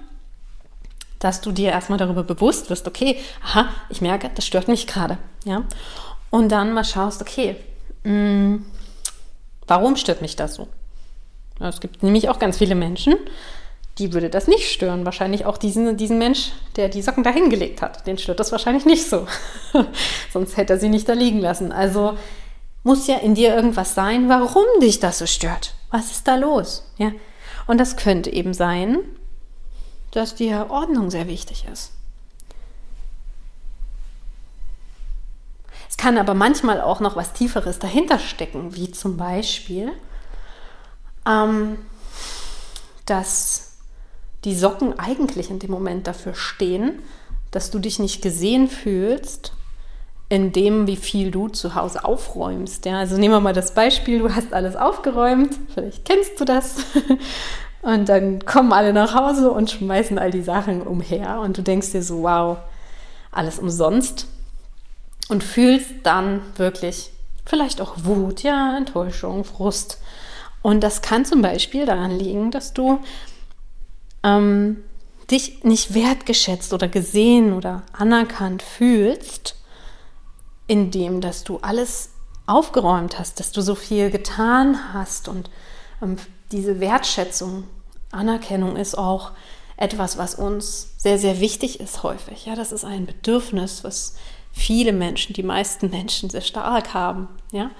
dass 1.19 1.43
du 1.43 1.53
dir 1.53 1.71
erstmal 1.71 1.99
darüber 1.99 2.23
bewusst 2.23 2.71
wirst, 2.71 2.89
okay, 2.89 3.19
aha, 3.45 3.69
ich 3.91 4.01
merke, 4.01 4.31
das 4.35 4.47
stört 4.47 4.69
mich 4.69 4.87
gerade, 4.87 5.19
ja. 5.45 5.65
Und 6.37 6.51
dann 6.51 6.75
mal 6.75 6.85
schaust, 6.85 7.23
okay, 7.23 7.57
mh, 8.05 8.11
hm, 8.11 8.67
warum 9.67 9.97
stört 9.97 10.21
mich 10.21 10.37
das 10.37 10.57
so? 10.57 10.69
Es 11.61 11.81
gibt 11.81 12.03
nämlich 12.03 12.29
auch 12.29 12.39
ganz 12.39 12.59
viele 12.59 12.75
Menschen, 12.75 13.15
die 13.97 14.13
würde 14.13 14.29
das 14.29 14.47
nicht 14.47 14.71
stören. 14.71 15.07
Wahrscheinlich 15.07 15.47
auch 15.47 15.57
diesen, 15.57 15.97
diesen 15.97 16.19
Mensch, 16.19 16.53
der 16.77 16.91
die 16.91 17.01
Socken 17.01 17.25
da 17.25 17.31
hingelegt 17.31 17.81
hat. 17.81 18.07
Den 18.07 18.19
stört 18.19 18.39
das 18.39 18.53
wahrscheinlich 18.53 18.85
nicht 18.85 19.09
so. 19.09 19.27
Sonst 20.31 20.59
hätte 20.59 20.75
er 20.75 20.79
sie 20.79 20.91
nicht 20.91 21.09
da 21.09 21.15
liegen 21.15 21.41
lassen. 21.41 21.73
Also 21.73 22.19
muss 22.83 23.07
ja 23.07 23.17
in 23.17 23.35
dir 23.35 23.55
irgendwas 23.55 23.95
sein, 23.95 24.29
warum 24.29 24.67
dich 24.83 25.01
das 25.01 25.17
so 25.17 25.25
stört. 25.25 25.73
Was 25.91 26.11
ist 26.11 26.29
da 26.29 26.37
los? 26.37 26.87
Ja? 26.99 27.13
Und 27.67 27.79
das 27.79 27.97
könnte 27.97 28.31
eben 28.31 28.53
sein, 28.53 28.99
dass 30.11 30.35
dir 30.35 30.67
Ordnung 30.69 31.11
sehr 31.11 31.29
wichtig 31.29 31.65
ist. 31.73 31.93
Es 35.97 36.05
kann 36.05 36.19
aber 36.19 36.35
manchmal 36.35 36.83
auch 36.83 37.01
noch 37.01 37.17
was 37.17 37.33
Tieferes 37.33 37.79
dahinter 37.79 38.19
stecken, 38.19 38.77
wie 38.77 38.91
zum 38.91 39.17
Beispiel, 39.17 39.93
ähm, 41.27 41.79
dass 43.07 43.79
die 44.45 44.55
Socken 44.55 44.99
eigentlich 44.99 45.49
in 45.49 45.59
dem 45.59 45.71
Moment 45.71 46.07
dafür 46.07 46.35
stehen, 46.35 47.03
dass 47.51 47.71
du 47.71 47.79
dich 47.79 47.99
nicht 47.99 48.21
gesehen 48.21 48.69
fühlst 48.69 49.53
in 50.29 50.53
dem, 50.53 50.87
wie 50.87 50.97
viel 50.97 51.31
du 51.31 51.49
zu 51.49 51.75
Hause 51.75 52.05
aufräumst. 52.05 52.85
Ja? 52.85 52.99
Also 52.99 53.17
nehmen 53.17 53.33
wir 53.33 53.41
mal 53.41 53.55
das 53.55 53.73
Beispiel, 53.73 54.19
du 54.19 54.35
hast 54.35 54.53
alles 54.53 54.77
aufgeräumt, 54.77 55.55
vielleicht 55.73 56.05
kennst 56.05 56.39
du 56.39 56.45
das. 56.45 56.77
Und 57.83 58.11
dann 58.11 58.45
kommen 58.45 58.73
alle 58.73 58.93
nach 58.93 59.15
Hause 59.15 59.53
und 59.53 59.71
schmeißen 59.71 60.19
all 60.19 60.33
die 60.33 60.43
Sachen 60.43 60.83
umher. 60.83 61.39
Und 61.39 61.57
du 61.57 61.63
denkst 61.63 61.93
dir 61.93 62.03
so, 62.03 62.25
wow, 62.25 62.57
alles 63.31 63.61
umsonst. 63.61 64.27
Und 65.29 65.43
fühlst 65.43 65.91
dann 66.05 66.41
wirklich 66.57 67.11
vielleicht 67.45 67.81
auch 67.81 67.95
Wut, 68.05 68.43
ja, 68.43 68.77
Enttäuschung, 68.77 69.45
Frust. 69.45 70.01
Und 70.63 70.81
das 70.83 71.03
kann 71.03 71.25
zum 71.25 71.43
Beispiel 71.43 71.87
daran 71.87 72.17
liegen, 72.17 72.51
dass 72.51 72.73
du 72.73 73.01
ähm, 74.23 74.85
dich 75.31 75.65
nicht 75.65 75.95
wertgeschätzt 75.95 76.73
oder 76.73 76.89
gesehen 76.89 77.53
oder 77.53 77.83
anerkannt 77.93 78.63
fühlst 78.63 79.57
indem 80.67 81.21
dass 81.21 81.45
du 81.45 81.59
alles 81.59 82.11
aufgeräumt 82.47 83.19
hast, 83.19 83.41
dass 83.41 83.53
du 83.53 83.61
so 83.61 83.75
viel 83.75 84.11
getan 84.11 84.93
hast 84.93 85.29
und 85.29 85.51
ähm, 86.03 86.17
diese 86.53 86.81
Wertschätzung, 86.81 87.65
Anerkennung 88.13 88.77
ist 88.77 88.97
auch 88.97 89.33
etwas, 89.77 90.17
was 90.17 90.37
uns 90.37 90.95
sehr, 90.97 91.19
sehr 91.19 91.41
wichtig 91.41 91.81
ist 91.81 92.03
häufig. 92.03 92.47
Ja, 92.47 92.55
das 92.55 92.73
ist 92.73 92.85
ein 92.85 93.05
Bedürfnis, 93.05 93.85
was 93.85 94.15
viele 94.57 94.93
Menschen, 94.93 95.35
die 95.35 95.43
meisten 95.43 95.91
Menschen 95.91 96.31
sehr 96.31 96.41
stark 96.41 96.95
haben. 96.95 97.29
Ja, 97.53 97.71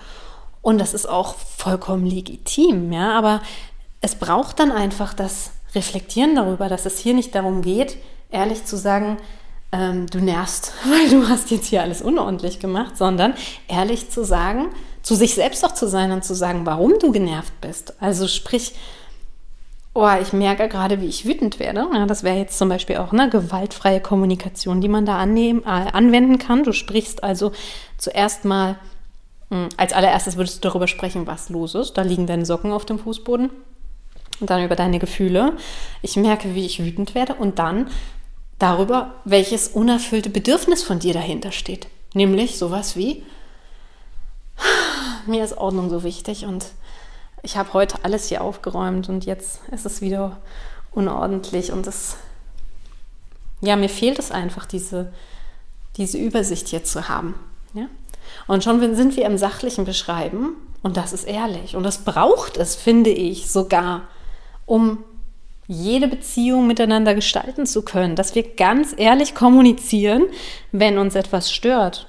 und 0.63 0.79
das 0.79 0.95
ist 0.95 1.09
auch 1.09 1.35
vollkommen 1.35 2.07
legitim. 2.07 2.93
Ja, 2.93 3.17
aber 3.17 3.41
es 4.01 4.15
braucht 4.15 4.61
dann 4.61 4.71
einfach 4.71 5.15
das 5.15 5.53
Reflektieren 5.75 6.35
darüber, 6.37 6.69
dass 6.69 6.87
es 6.87 6.99
hier 6.99 7.15
nicht 7.15 7.35
darum 7.35 7.63
geht, 7.63 7.97
ehrlich 8.31 8.65
zu 8.65 8.77
sagen, 8.77 9.17
ähm, 9.73 10.07
du 10.07 10.21
nervst, 10.21 10.73
weil 10.85 11.09
du 11.09 11.29
hast 11.29 11.51
jetzt 11.51 11.67
hier 11.67 11.83
alles 11.83 12.03
unordentlich 12.03 12.61
gemacht, 12.61 12.97
sondern 12.97 13.35
ehrlich 13.69 14.11
zu 14.11 14.25
sagen, 14.25 14.69
zu 15.03 15.15
sich 15.15 15.35
selbst 15.35 15.65
auch 15.65 15.73
zu 15.73 15.89
sein 15.89 16.13
und 16.13 16.25
zu 16.25 16.35
sagen, 16.35 16.67
warum 16.67 16.99
du 17.01 17.11
genervt 17.11 17.61
bist. 17.61 17.95
Also 18.01 18.29
sprich, 18.29 18.75
oh, 19.97 20.21
ich 20.21 20.33
merke 20.33 20.69
gerade, 20.69 21.01
wie 21.01 21.07
ich 21.07 21.25
wütend 21.25 21.59
werde. 21.59 21.87
Ja, 21.93 22.07
das 22.07 22.23
wäre 22.23 22.37
jetzt 22.37 22.59
zum 22.59 22.69
Beispiel 22.69 22.99
auch 22.99 23.13
eine 23.13 23.31
gewaltfreie 23.31 24.01
Kommunikation, 24.01 24.81
die 24.81 24.89
man 24.89 25.07
da 25.07 25.19
annehmen, 25.19 25.63
äh, 25.65 25.91
anwenden 25.93 26.39
kann. 26.39 26.65
Du 26.65 26.73
sprichst 26.73 27.25
also 27.25 27.53
zuerst 27.97 28.45
mal, 28.45 28.77
mh, 29.51 29.57
hm, 29.57 29.69
als 29.77 29.93
allererstes 29.93 30.37
würdest 30.37 30.63
du 30.63 30.69
darüber 30.69 30.87
sprechen, 30.87 31.27
was 31.27 31.49
los 31.49 31.75
ist. 31.75 31.95
Da 31.95 32.03
liegen 32.03 32.27
deine 32.27 32.45
Socken 32.45 32.73
auf 32.73 32.85
dem 32.85 32.99
Fußboden. 32.99 33.51
Und 34.39 34.51
dann 34.51 34.63
über 34.63 34.77
deine 34.77 34.99
Gefühle. 34.99 35.55
Ich 36.03 36.17
merke, 36.17 36.55
wie 36.55 36.67
ich 36.67 36.85
wütend 36.85 37.15
werde. 37.15 37.35
Und 37.35 37.59
dann 37.59 37.89
darüber, 38.59 39.15
welches 39.25 39.69
unerfüllte 39.69 40.29
Bedürfnis 40.29 40.83
von 40.83 40.99
dir 40.99 41.15
dahinter 41.15 41.53
steht. 41.53 41.87
Nämlich 42.13 42.59
sowas 42.59 42.97
wie, 42.97 43.25
mir 45.27 45.43
ist 45.43 45.57
Ordnung 45.57 45.89
so 45.89 46.03
wichtig 46.03 46.45
und 46.45 46.67
ich 47.47 47.57
habe 47.57 47.73
heute 47.75 47.99
alles 48.03 48.29
hier 48.29 48.43
aufgeräumt 48.43 49.09
und 49.09 49.25
jetzt 49.25 49.61
ist 49.71 49.87
es 49.87 50.01
wieder 50.01 50.39
unordentlich 50.91 51.71
und 51.71 51.87
es, 51.87 52.17
ja, 53.61 53.77
mir 53.77 53.89
fehlt 53.89 54.19
es 54.19 54.33
einfach, 54.33 54.67
diese, 54.67 55.13
diese 55.97 56.19
Übersicht 56.19 56.67
hier 56.67 56.83
zu 56.83 57.09
haben. 57.09 57.37
Ja? 57.73 57.87
Und 58.49 58.65
schon 58.65 58.81
sind 58.97 59.17
wir 59.17 59.25
im 59.27 59.39
sachlichen 59.39 59.85
Beschreiben 59.85 60.57
und 60.83 60.97
das 60.97 61.13
ist 61.13 61.23
ehrlich 61.23 61.77
und 61.77 61.85
das 61.85 61.99
braucht 61.99 62.57
es, 62.57 62.75
finde 62.75 63.11
ich, 63.11 63.49
sogar, 63.49 64.03
um 64.67 65.05
jede 65.69 66.09
Beziehung 66.09 66.67
miteinander 66.67 67.15
gestalten 67.15 67.65
zu 67.65 67.83
können, 67.83 68.17
dass 68.17 68.35
wir 68.35 68.43
ganz 68.57 68.93
ehrlich 68.97 69.37
kommunizieren, 69.37 70.25
wenn 70.73 70.99
uns 70.99 71.15
etwas 71.15 71.53
stört. 71.53 72.09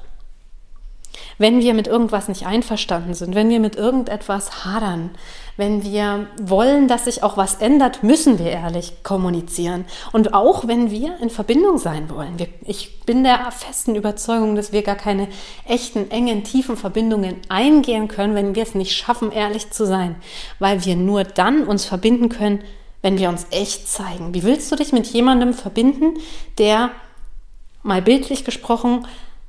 Wenn 1.37 1.59
wir 1.59 1.73
mit 1.73 1.87
irgendwas 1.87 2.27
nicht 2.27 2.45
einverstanden 2.45 3.13
sind, 3.13 3.35
wenn 3.35 3.49
wir 3.49 3.59
mit 3.59 3.75
irgendetwas 3.75 4.65
hadern, 4.65 5.11
wenn 5.55 5.83
wir 5.83 6.27
wollen, 6.41 6.87
dass 6.87 7.05
sich 7.05 7.23
auch 7.23 7.37
was 7.37 7.55
ändert, 7.55 8.03
müssen 8.03 8.39
wir 8.39 8.51
ehrlich 8.51 9.03
kommunizieren. 9.03 9.85
Und 10.11 10.33
auch 10.33 10.67
wenn 10.67 10.91
wir 10.91 11.17
in 11.19 11.29
Verbindung 11.29 11.77
sein 11.77 12.09
wollen. 12.09 12.37
Ich 12.65 13.01
bin 13.05 13.23
der 13.23 13.51
festen 13.51 13.95
Überzeugung, 13.95 14.55
dass 14.55 14.71
wir 14.71 14.83
gar 14.83 14.95
keine 14.95 15.27
echten, 15.67 16.11
engen, 16.11 16.43
tiefen 16.43 16.77
Verbindungen 16.77 17.37
eingehen 17.49 18.07
können, 18.07 18.35
wenn 18.35 18.55
wir 18.55 18.63
es 18.63 18.75
nicht 18.75 18.95
schaffen, 18.95 19.31
ehrlich 19.31 19.71
zu 19.71 19.85
sein. 19.85 20.15
Weil 20.59 20.85
wir 20.85 20.95
nur 20.95 21.23
dann 21.23 21.63
uns 21.63 21.85
verbinden 21.85 22.29
können, 22.29 22.63
wenn 23.01 23.17
wir 23.17 23.29
uns 23.29 23.47
echt 23.51 23.87
zeigen? 23.87 24.33
Wie 24.33 24.43
willst 24.43 24.71
du 24.71 24.75
dich 24.75 24.91
mit 24.91 25.07
jemandem 25.07 25.53
verbinden, 25.53 26.17
der, 26.57 26.91
mal 27.83 28.01
bildlich 28.01 28.43
gesprochen, 28.43 29.07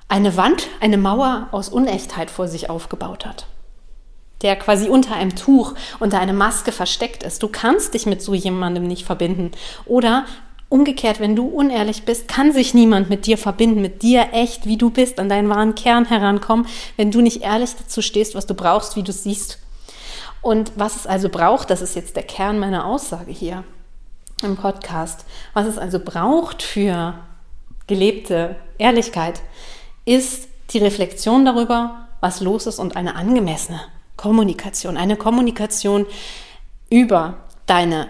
eine 0.08 0.36
Wand, 0.36 0.68
eine 0.80 0.98
Mauer 0.98 1.48
aus 1.52 1.68
Unechtheit 1.68 2.30
vor 2.30 2.48
sich 2.48 2.70
aufgebaut 2.70 3.26
hat? 3.26 3.46
Der 4.42 4.56
quasi 4.56 4.88
unter 4.88 5.16
einem 5.16 5.34
Tuch, 5.34 5.74
unter 5.98 6.20
einer 6.20 6.32
Maske 6.32 6.72
versteckt 6.72 7.22
ist. 7.22 7.42
Du 7.42 7.48
kannst 7.48 7.94
dich 7.94 8.06
mit 8.06 8.22
so 8.22 8.34
jemandem 8.34 8.84
nicht 8.84 9.04
verbinden. 9.04 9.50
Oder 9.84 10.24
Umgekehrt, 10.70 11.18
wenn 11.18 11.34
du 11.34 11.46
unehrlich 11.46 12.04
bist, 12.04 12.28
kann 12.28 12.52
sich 12.52 12.74
niemand 12.74 13.08
mit 13.08 13.24
dir 13.24 13.38
verbinden, 13.38 13.80
mit 13.80 14.02
dir 14.02 14.28
echt, 14.32 14.66
wie 14.66 14.76
du 14.76 14.90
bist, 14.90 15.18
an 15.18 15.30
deinen 15.30 15.48
wahren 15.48 15.74
Kern 15.74 16.04
herankommen, 16.04 16.66
wenn 16.98 17.10
du 17.10 17.22
nicht 17.22 17.40
ehrlich 17.40 17.74
dazu 17.74 18.02
stehst, 18.02 18.34
was 18.34 18.44
du 18.44 18.52
brauchst, 18.52 18.94
wie 18.94 19.02
du 19.02 19.10
siehst. 19.10 19.58
Und 20.42 20.72
was 20.76 20.94
es 20.94 21.06
also 21.06 21.30
braucht, 21.30 21.70
das 21.70 21.80
ist 21.80 21.96
jetzt 21.96 22.16
der 22.16 22.22
Kern 22.22 22.58
meiner 22.58 22.84
Aussage 22.84 23.32
hier 23.32 23.64
im 24.42 24.56
Podcast, 24.56 25.24
was 25.54 25.66
es 25.66 25.78
also 25.78 25.98
braucht 25.98 26.62
für 26.62 27.14
gelebte 27.86 28.56
Ehrlichkeit, 28.76 29.40
ist 30.08 30.48
die 30.70 30.78
Reflexion 30.78 31.44
darüber, 31.44 32.08
was 32.20 32.40
los 32.40 32.66
ist 32.66 32.78
und 32.78 32.96
eine 32.96 33.14
angemessene 33.14 33.80
Kommunikation. 34.16 34.96
Eine 34.96 35.16
Kommunikation 35.16 36.06
über 36.88 37.34
deine, 37.66 38.08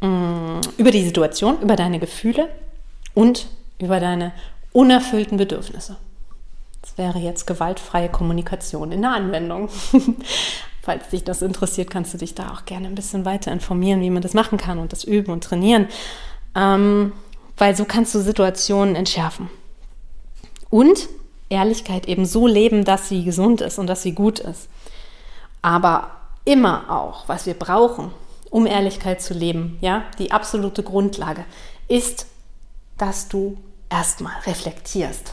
mm, 0.00 0.60
über 0.76 0.90
die 0.90 1.04
Situation, 1.04 1.60
über 1.62 1.74
deine 1.74 1.98
Gefühle 1.98 2.48
und 3.14 3.46
über 3.78 3.98
deine 3.98 4.32
unerfüllten 4.72 5.38
Bedürfnisse. 5.38 5.96
Das 6.82 6.98
wäre 6.98 7.18
jetzt 7.18 7.46
gewaltfreie 7.46 8.10
Kommunikation 8.10 8.92
in 8.92 9.00
der 9.02 9.12
Anwendung. 9.12 9.70
Falls 10.82 11.08
dich 11.08 11.24
das 11.24 11.42
interessiert, 11.42 11.90
kannst 11.90 12.12
du 12.14 12.18
dich 12.18 12.34
da 12.34 12.52
auch 12.52 12.66
gerne 12.66 12.86
ein 12.86 12.94
bisschen 12.94 13.24
weiter 13.24 13.50
informieren, 13.50 14.02
wie 14.02 14.10
man 14.10 14.22
das 14.22 14.34
machen 14.34 14.58
kann 14.58 14.78
und 14.78 14.92
das 14.92 15.02
üben 15.02 15.32
und 15.32 15.42
trainieren. 15.42 15.88
Ähm, 16.54 17.12
weil 17.56 17.74
so 17.74 17.86
kannst 17.86 18.14
du 18.14 18.20
Situationen 18.20 18.94
entschärfen. 18.94 19.48
Und 20.76 21.08
Ehrlichkeit 21.48 22.06
eben 22.06 22.26
so 22.26 22.46
leben, 22.46 22.84
dass 22.84 23.08
sie 23.08 23.24
gesund 23.24 23.62
ist 23.62 23.78
und 23.78 23.86
dass 23.86 24.02
sie 24.02 24.12
gut 24.12 24.40
ist. 24.40 24.68
Aber 25.62 26.10
immer 26.44 26.90
auch, 26.90 27.26
was 27.30 27.46
wir 27.46 27.54
brauchen, 27.54 28.10
um 28.50 28.66
Ehrlichkeit 28.66 29.22
zu 29.22 29.32
leben, 29.32 29.78
ja, 29.80 30.04
die 30.18 30.32
absolute 30.32 30.82
Grundlage 30.82 31.46
ist, 31.88 32.26
dass 32.98 33.28
du 33.28 33.56
erstmal 33.88 34.34
reflektierst. 34.44 35.32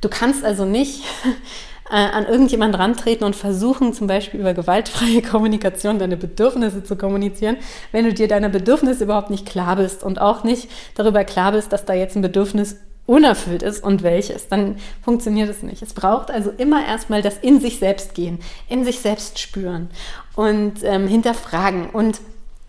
Du 0.00 0.08
kannst 0.08 0.44
also 0.44 0.64
nicht 0.64 1.04
äh, 1.88 1.94
an 1.94 2.26
irgendjemand 2.26 2.76
rantreten 2.76 3.22
und 3.22 3.36
versuchen, 3.36 3.94
zum 3.94 4.08
Beispiel 4.08 4.40
über 4.40 4.54
gewaltfreie 4.54 5.22
Kommunikation 5.30 6.00
deine 6.00 6.16
Bedürfnisse 6.16 6.82
zu 6.82 6.96
kommunizieren, 6.96 7.58
wenn 7.92 8.06
du 8.06 8.12
dir 8.12 8.26
deiner 8.26 8.48
Bedürfnisse 8.48 9.04
überhaupt 9.04 9.30
nicht 9.30 9.46
klar 9.46 9.76
bist 9.76 10.02
und 10.02 10.20
auch 10.20 10.42
nicht 10.42 10.68
darüber 10.96 11.22
klar 11.22 11.52
bist, 11.52 11.72
dass 11.72 11.84
da 11.84 11.94
jetzt 11.94 12.16
ein 12.16 12.22
Bedürfnis 12.22 12.74
unerfüllt 13.06 13.62
ist 13.62 13.82
und 13.82 14.02
welches, 14.02 14.48
dann 14.48 14.76
funktioniert 15.02 15.48
es 15.48 15.62
nicht. 15.62 15.82
Es 15.82 15.94
braucht 15.94 16.30
also 16.30 16.50
immer 16.50 16.86
erstmal 16.86 17.22
das 17.22 17.38
in 17.38 17.60
sich 17.60 17.78
selbst 17.78 18.14
gehen, 18.14 18.38
in 18.68 18.84
sich 18.84 19.00
selbst 19.00 19.38
spüren 19.38 19.90
und 20.36 20.84
ähm, 20.84 21.08
hinterfragen 21.08 21.90
und 21.90 22.20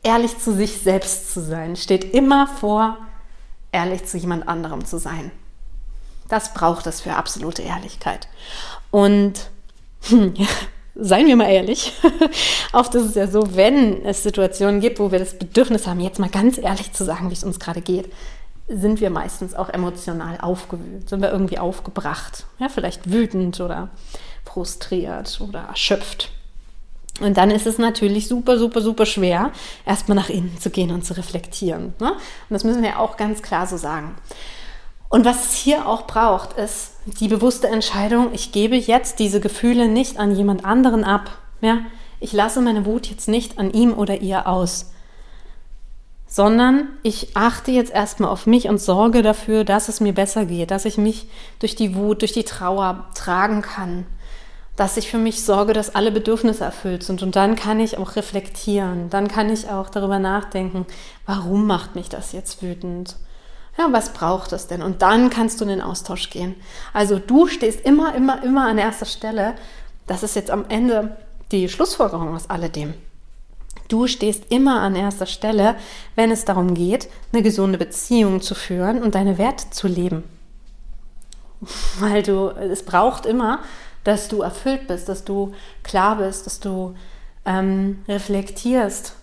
ehrlich 0.03 0.37
zu 0.39 0.53
sich 0.53 0.79
selbst 0.79 1.31
zu 1.31 1.41
sein. 1.41 1.75
Steht 1.75 2.13
immer 2.13 2.47
vor, 2.47 2.97
ehrlich 3.71 4.05
zu 4.05 4.17
jemand 4.17 4.47
anderem 4.47 4.85
zu 4.85 4.97
sein. 4.97 5.31
Das 6.27 6.53
braucht 6.53 6.87
es 6.87 7.01
für 7.01 7.13
absolute 7.13 7.61
Ehrlichkeit. 7.61 8.27
Und 8.89 9.49
hm, 10.03 10.33
seien 10.95 11.27
wir 11.27 11.35
mal 11.35 11.49
ehrlich, 11.49 11.93
oft 12.73 12.95
ist 12.95 13.05
es 13.05 13.15
ja 13.15 13.27
so, 13.27 13.55
wenn 13.55 14.03
es 14.05 14.23
Situationen 14.23 14.81
gibt, 14.81 14.99
wo 14.99 15.11
wir 15.11 15.19
das 15.19 15.37
Bedürfnis 15.37 15.87
haben, 15.87 15.99
jetzt 15.99 16.19
mal 16.19 16.29
ganz 16.29 16.57
ehrlich 16.57 16.93
zu 16.93 17.05
sagen, 17.05 17.29
wie 17.29 17.33
es 17.33 17.43
uns 17.43 17.59
gerade 17.59 17.81
geht, 17.81 18.11
sind 18.73 19.01
wir 19.01 19.09
meistens 19.09 19.53
auch 19.53 19.69
emotional 19.69 20.39
aufgewühlt, 20.41 21.09
sind 21.09 21.21
wir 21.21 21.31
irgendwie 21.31 21.59
aufgebracht, 21.59 22.45
ja, 22.59 22.69
vielleicht 22.69 23.11
wütend 23.11 23.59
oder 23.59 23.89
frustriert 24.45 25.39
oder 25.41 25.61
erschöpft. 25.61 26.31
Und 27.19 27.37
dann 27.37 27.51
ist 27.51 27.67
es 27.67 27.77
natürlich 27.77 28.27
super, 28.27 28.57
super, 28.57 28.81
super 28.81 29.05
schwer, 29.05 29.51
erstmal 29.85 30.15
nach 30.15 30.29
innen 30.29 30.57
zu 30.59 30.69
gehen 30.69 30.91
und 30.91 31.05
zu 31.05 31.15
reflektieren. 31.15 31.93
Ne? 31.99 32.11
Und 32.13 32.19
das 32.49 32.63
müssen 32.63 32.81
wir 32.81 32.99
auch 32.99 33.17
ganz 33.17 33.41
klar 33.41 33.67
so 33.67 33.77
sagen. 33.77 34.15
Und 35.09 35.25
was 35.25 35.45
es 35.45 35.53
hier 35.55 35.87
auch 35.87 36.07
braucht, 36.07 36.57
ist 36.57 36.93
die 37.05 37.27
bewusste 37.27 37.67
Entscheidung, 37.67 38.29
ich 38.33 38.53
gebe 38.53 38.77
jetzt 38.77 39.19
diese 39.19 39.41
Gefühle 39.41 39.89
nicht 39.89 40.17
an 40.17 40.35
jemand 40.35 40.63
anderen 40.63 41.03
ab. 41.03 41.29
Ja? 41.59 41.79
Ich 42.21 42.31
lasse 42.31 42.61
meine 42.61 42.85
Wut 42.85 43.07
jetzt 43.07 43.27
nicht 43.27 43.59
an 43.59 43.71
ihm 43.71 43.93
oder 43.93 44.21
ihr 44.21 44.47
aus, 44.47 44.91
sondern 46.31 46.87
ich 47.03 47.35
achte 47.35 47.71
jetzt 47.71 47.91
erstmal 47.91 48.29
auf 48.29 48.47
mich 48.47 48.69
und 48.69 48.79
sorge 48.79 49.21
dafür, 49.21 49.65
dass 49.65 49.89
es 49.89 49.99
mir 49.99 50.13
besser 50.13 50.45
geht, 50.45 50.71
dass 50.71 50.85
ich 50.85 50.97
mich 50.97 51.27
durch 51.59 51.75
die 51.75 51.93
Wut, 51.93 52.21
durch 52.21 52.31
die 52.31 52.45
Trauer 52.45 53.09
tragen 53.15 53.61
kann, 53.61 54.05
dass 54.77 54.95
ich 54.95 55.11
für 55.11 55.17
mich 55.17 55.43
sorge, 55.43 55.73
dass 55.73 55.93
alle 55.93 56.09
Bedürfnisse 56.09 56.63
erfüllt 56.63 57.03
sind 57.03 57.21
und 57.21 57.35
dann 57.35 57.57
kann 57.57 57.81
ich 57.81 57.97
auch 57.97 58.15
reflektieren, 58.15 59.09
dann 59.09 59.27
kann 59.27 59.49
ich 59.49 59.67
auch 59.67 59.89
darüber 59.89 60.19
nachdenken, 60.19 60.85
warum 61.25 61.67
macht 61.67 61.95
mich 61.95 62.07
das 62.07 62.31
jetzt 62.31 62.63
wütend? 62.63 63.17
Ja, 63.77 63.89
was 63.91 64.13
braucht 64.13 64.53
es 64.53 64.67
denn? 64.67 64.83
Und 64.83 65.01
dann 65.01 65.29
kannst 65.29 65.59
du 65.59 65.65
in 65.65 65.69
den 65.69 65.81
Austausch 65.81 66.29
gehen. 66.29 66.55
Also 66.93 67.19
du 67.19 67.47
stehst 67.47 67.81
immer, 67.81 68.15
immer, 68.15 68.41
immer 68.41 68.67
an 68.67 68.77
erster 68.77 69.05
Stelle. 69.05 69.55
Das 70.07 70.23
ist 70.23 70.35
jetzt 70.37 70.51
am 70.51 70.63
Ende 70.69 71.17
die 71.51 71.67
Schlussfolgerung 71.67 72.33
aus 72.33 72.49
alledem. 72.49 72.93
Du 73.91 74.07
stehst 74.07 74.45
immer 74.49 74.79
an 74.79 74.95
erster 74.95 75.25
Stelle, 75.25 75.75
wenn 76.15 76.31
es 76.31 76.45
darum 76.45 76.75
geht, 76.75 77.09
eine 77.33 77.43
gesunde 77.43 77.77
Beziehung 77.77 78.39
zu 78.39 78.55
führen 78.55 79.03
und 79.03 79.15
deine 79.15 79.37
Werte 79.37 79.69
zu 79.69 79.89
leben. 79.89 80.23
Weil 81.99 82.23
du, 82.23 82.51
es 82.51 82.85
braucht 82.85 83.25
immer, 83.25 83.59
dass 84.05 84.29
du 84.29 84.43
erfüllt 84.43 84.87
bist, 84.87 85.09
dass 85.09 85.25
du 85.25 85.53
klar 85.83 86.19
bist, 86.19 86.45
dass 86.45 86.61
du 86.61 86.95
ähm, 87.43 88.03
reflektierst. 88.07 89.13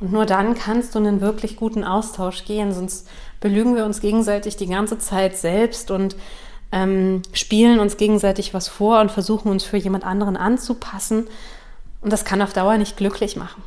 Und 0.00 0.10
nur 0.10 0.26
dann 0.26 0.56
kannst 0.56 0.96
du 0.96 0.98
einen 0.98 1.20
wirklich 1.20 1.54
guten 1.54 1.84
Austausch 1.84 2.44
gehen, 2.44 2.72
sonst 2.72 3.08
belügen 3.38 3.76
wir 3.76 3.84
uns 3.84 4.00
gegenseitig 4.00 4.56
die 4.56 4.66
ganze 4.66 4.98
Zeit 4.98 5.36
selbst 5.38 5.92
und 5.92 6.16
ähm, 6.72 7.22
spielen 7.32 7.78
uns 7.78 7.96
gegenseitig 7.96 8.54
was 8.54 8.66
vor 8.66 9.00
und 9.00 9.12
versuchen 9.12 9.52
uns 9.52 9.62
für 9.62 9.76
jemand 9.76 10.04
anderen 10.04 10.36
anzupassen. 10.36 11.28
Und 12.00 12.12
das 12.12 12.24
kann 12.24 12.42
auf 12.42 12.52
Dauer 12.52 12.76
nicht 12.76 12.96
glücklich 12.96 13.36
machen. 13.36 13.62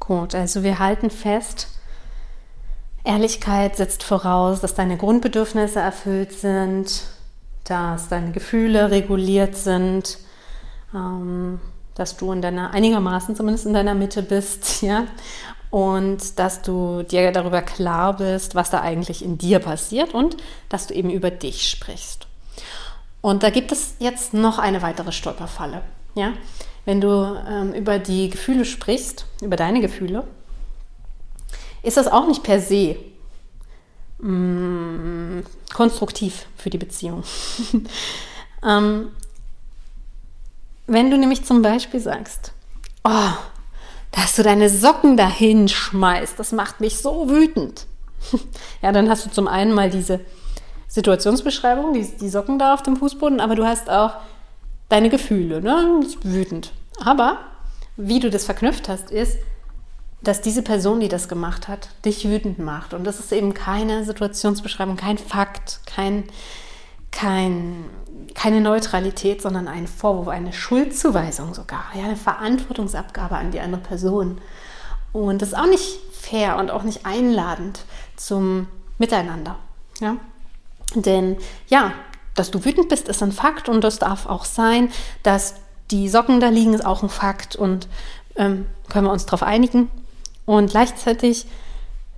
Gut, 0.00 0.34
also 0.34 0.62
wir 0.62 0.78
halten 0.78 1.10
fest, 1.10 1.68
Ehrlichkeit 3.04 3.76
setzt 3.76 4.02
voraus, 4.02 4.60
dass 4.60 4.74
deine 4.74 4.96
Grundbedürfnisse 4.96 5.80
erfüllt 5.80 6.32
sind, 6.32 7.04
dass 7.64 8.08
deine 8.08 8.32
Gefühle 8.32 8.90
reguliert 8.90 9.56
sind, 9.56 10.18
ähm, 10.94 11.60
dass 11.94 12.16
du 12.16 12.32
in 12.32 12.42
deiner, 12.42 12.72
einigermaßen 12.72 13.36
zumindest 13.36 13.66
in 13.66 13.74
deiner 13.74 13.94
Mitte 13.94 14.22
bist, 14.22 14.82
ja, 14.82 15.06
und 15.70 16.38
dass 16.38 16.62
du 16.62 17.04
dir 17.04 17.30
darüber 17.30 17.62
klar 17.62 18.16
bist, 18.16 18.54
was 18.54 18.70
da 18.70 18.80
eigentlich 18.80 19.24
in 19.24 19.38
dir 19.38 19.60
passiert 19.60 20.14
und 20.14 20.36
dass 20.68 20.88
du 20.88 20.94
eben 20.94 21.10
über 21.10 21.30
dich 21.30 21.68
sprichst. 21.68 22.26
Und 23.20 23.42
da 23.42 23.50
gibt 23.50 23.70
es 23.70 23.94
jetzt 23.98 24.34
noch 24.34 24.58
eine 24.58 24.82
weitere 24.82 25.12
Stolperfalle, 25.12 25.82
ja. 26.14 26.32
Wenn 26.84 27.00
du 27.00 27.08
ähm, 27.48 27.72
über 27.72 27.98
die 27.98 28.30
Gefühle 28.30 28.64
sprichst, 28.64 29.26
über 29.42 29.56
deine 29.56 29.80
Gefühle, 29.80 30.24
ist 31.82 31.96
das 31.96 32.08
auch 32.08 32.26
nicht 32.26 32.42
per 32.42 32.60
se 32.60 32.96
mm, 34.18 35.40
konstruktiv 35.72 36.46
für 36.56 36.70
die 36.70 36.78
Beziehung. 36.78 37.22
ähm, 38.66 39.08
wenn 40.86 41.10
du 41.10 41.18
nämlich 41.18 41.44
zum 41.44 41.62
Beispiel 41.62 42.00
sagst, 42.00 42.52
oh, 43.04 43.32
dass 44.10 44.34
du 44.34 44.42
deine 44.42 44.68
Socken 44.68 45.16
dahin 45.16 45.68
schmeißt, 45.68 46.38
das 46.38 46.52
macht 46.52 46.80
mich 46.80 46.98
so 46.98 47.28
wütend. 47.28 47.86
ja, 48.82 48.92
dann 48.92 49.08
hast 49.08 49.24
du 49.24 49.30
zum 49.30 49.46
einen 49.46 49.72
mal 49.72 49.90
diese 49.90 50.20
Situationsbeschreibung, 50.88 51.92
die, 51.94 52.04
die 52.20 52.28
Socken 52.28 52.58
da 52.58 52.74
auf 52.74 52.82
dem 52.82 52.96
Fußboden, 52.96 53.40
aber 53.40 53.54
du 53.54 53.64
hast 53.64 53.88
auch 53.88 54.14
deine 54.90 55.08
Gefühle, 55.08 55.62
ne? 55.62 56.00
wütend. 56.22 56.72
Aber 57.02 57.38
wie 57.96 58.20
du 58.20 58.28
das 58.28 58.44
verknüpft 58.44 58.88
hast, 58.88 59.10
ist, 59.10 59.38
dass 60.22 60.42
diese 60.42 60.62
Person, 60.62 61.00
die 61.00 61.08
das 61.08 61.28
gemacht 61.28 61.68
hat, 61.68 61.88
dich 62.04 62.28
wütend 62.28 62.58
macht. 62.58 62.92
Und 62.92 63.04
das 63.04 63.20
ist 63.20 63.32
eben 63.32 63.54
keine 63.54 64.04
Situationsbeschreibung, 64.04 64.96
kein 64.96 65.16
Fakt, 65.16 65.80
kein, 65.86 66.24
kein, 67.10 67.84
keine 68.34 68.60
Neutralität, 68.60 69.40
sondern 69.40 69.66
ein 69.66 69.86
Vorwurf, 69.86 70.28
eine 70.28 70.52
Schuldzuweisung 70.52 71.54
sogar, 71.54 71.84
ja, 71.94 72.04
eine 72.04 72.16
Verantwortungsabgabe 72.16 73.36
an 73.36 73.50
die 73.50 73.60
andere 73.60 73.80
Person. 73.80 74.40
Und 75.12 75.40
das 75.40 75.50
ist 75.50 75.58
auch 75.58 75.66
nicht 75.66 75.98
fair 76.12 76.58
und 76.58 76.70
auch 76.70 76.82
nicht 76.82 77.06
einladend 77.06 77.80
zum 78.16 78.68
Miteinander. 78.98 79.56
Ja? 80.00 80.16
Denn 80.94 81.36
ja, 81.68 81.92
dass 82.40 82.50
du 82.50 82.64
wütend 82.64 82.88
bist, 82.88 83.06
ist 83.06 83.22
ein 83.22 83.32
Fakt 83.32 83.68
und 83.68 83.84
das 83.84 83.98
darf 83.98 84.24
auch 84.24 84.46
sein, 84.46 84.90
dass 85.22 85.56
die 85.90 86.08
Socken 86.08 86.40
da 86.40 86.48
liegen, 86.48 86.72
ist 86.72 86.86
auch 86.86 87.02
ein 87.02 87.10
Fakt 87.10 87.54
und 87.54 87.86
ähm, 88.34 88.64
können 88.88 89.06
wir 89.06 89.12
uns 89.12 89.26
darauf 89.26 89.42
einigen. 89.42 89.90
Und 90.46 90.70
gleichzeitig 90.70 91.46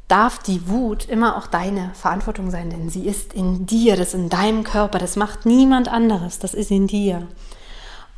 darf 0.06 0.38
die 0.38 0.68
Wut 0.68 1.08
immer 1.08 1.36
auch 1.36 1.48
deine 1.48 1.90
Verantwortung 1.94 2.52
sein, 2.52 2.70
denn 2.70 2.88
sie 2.88 3.04
ist 3.04 3.32
in 3.32 3.66
dir, 3.66 3.96
das 3.96 4.08
ist 4.08 4.14
in 4.14 4.28
deinem 4.28 4.62
Körper, 4.62 5.00
das 5.00 5.16
macht 5.16 5.44
niemand 5.44 5.88
anderes, 5.88 6.38
das 6.38 6.54
ist 6.54 6.70
in 6.70 6.86
dir. 6.86 7.26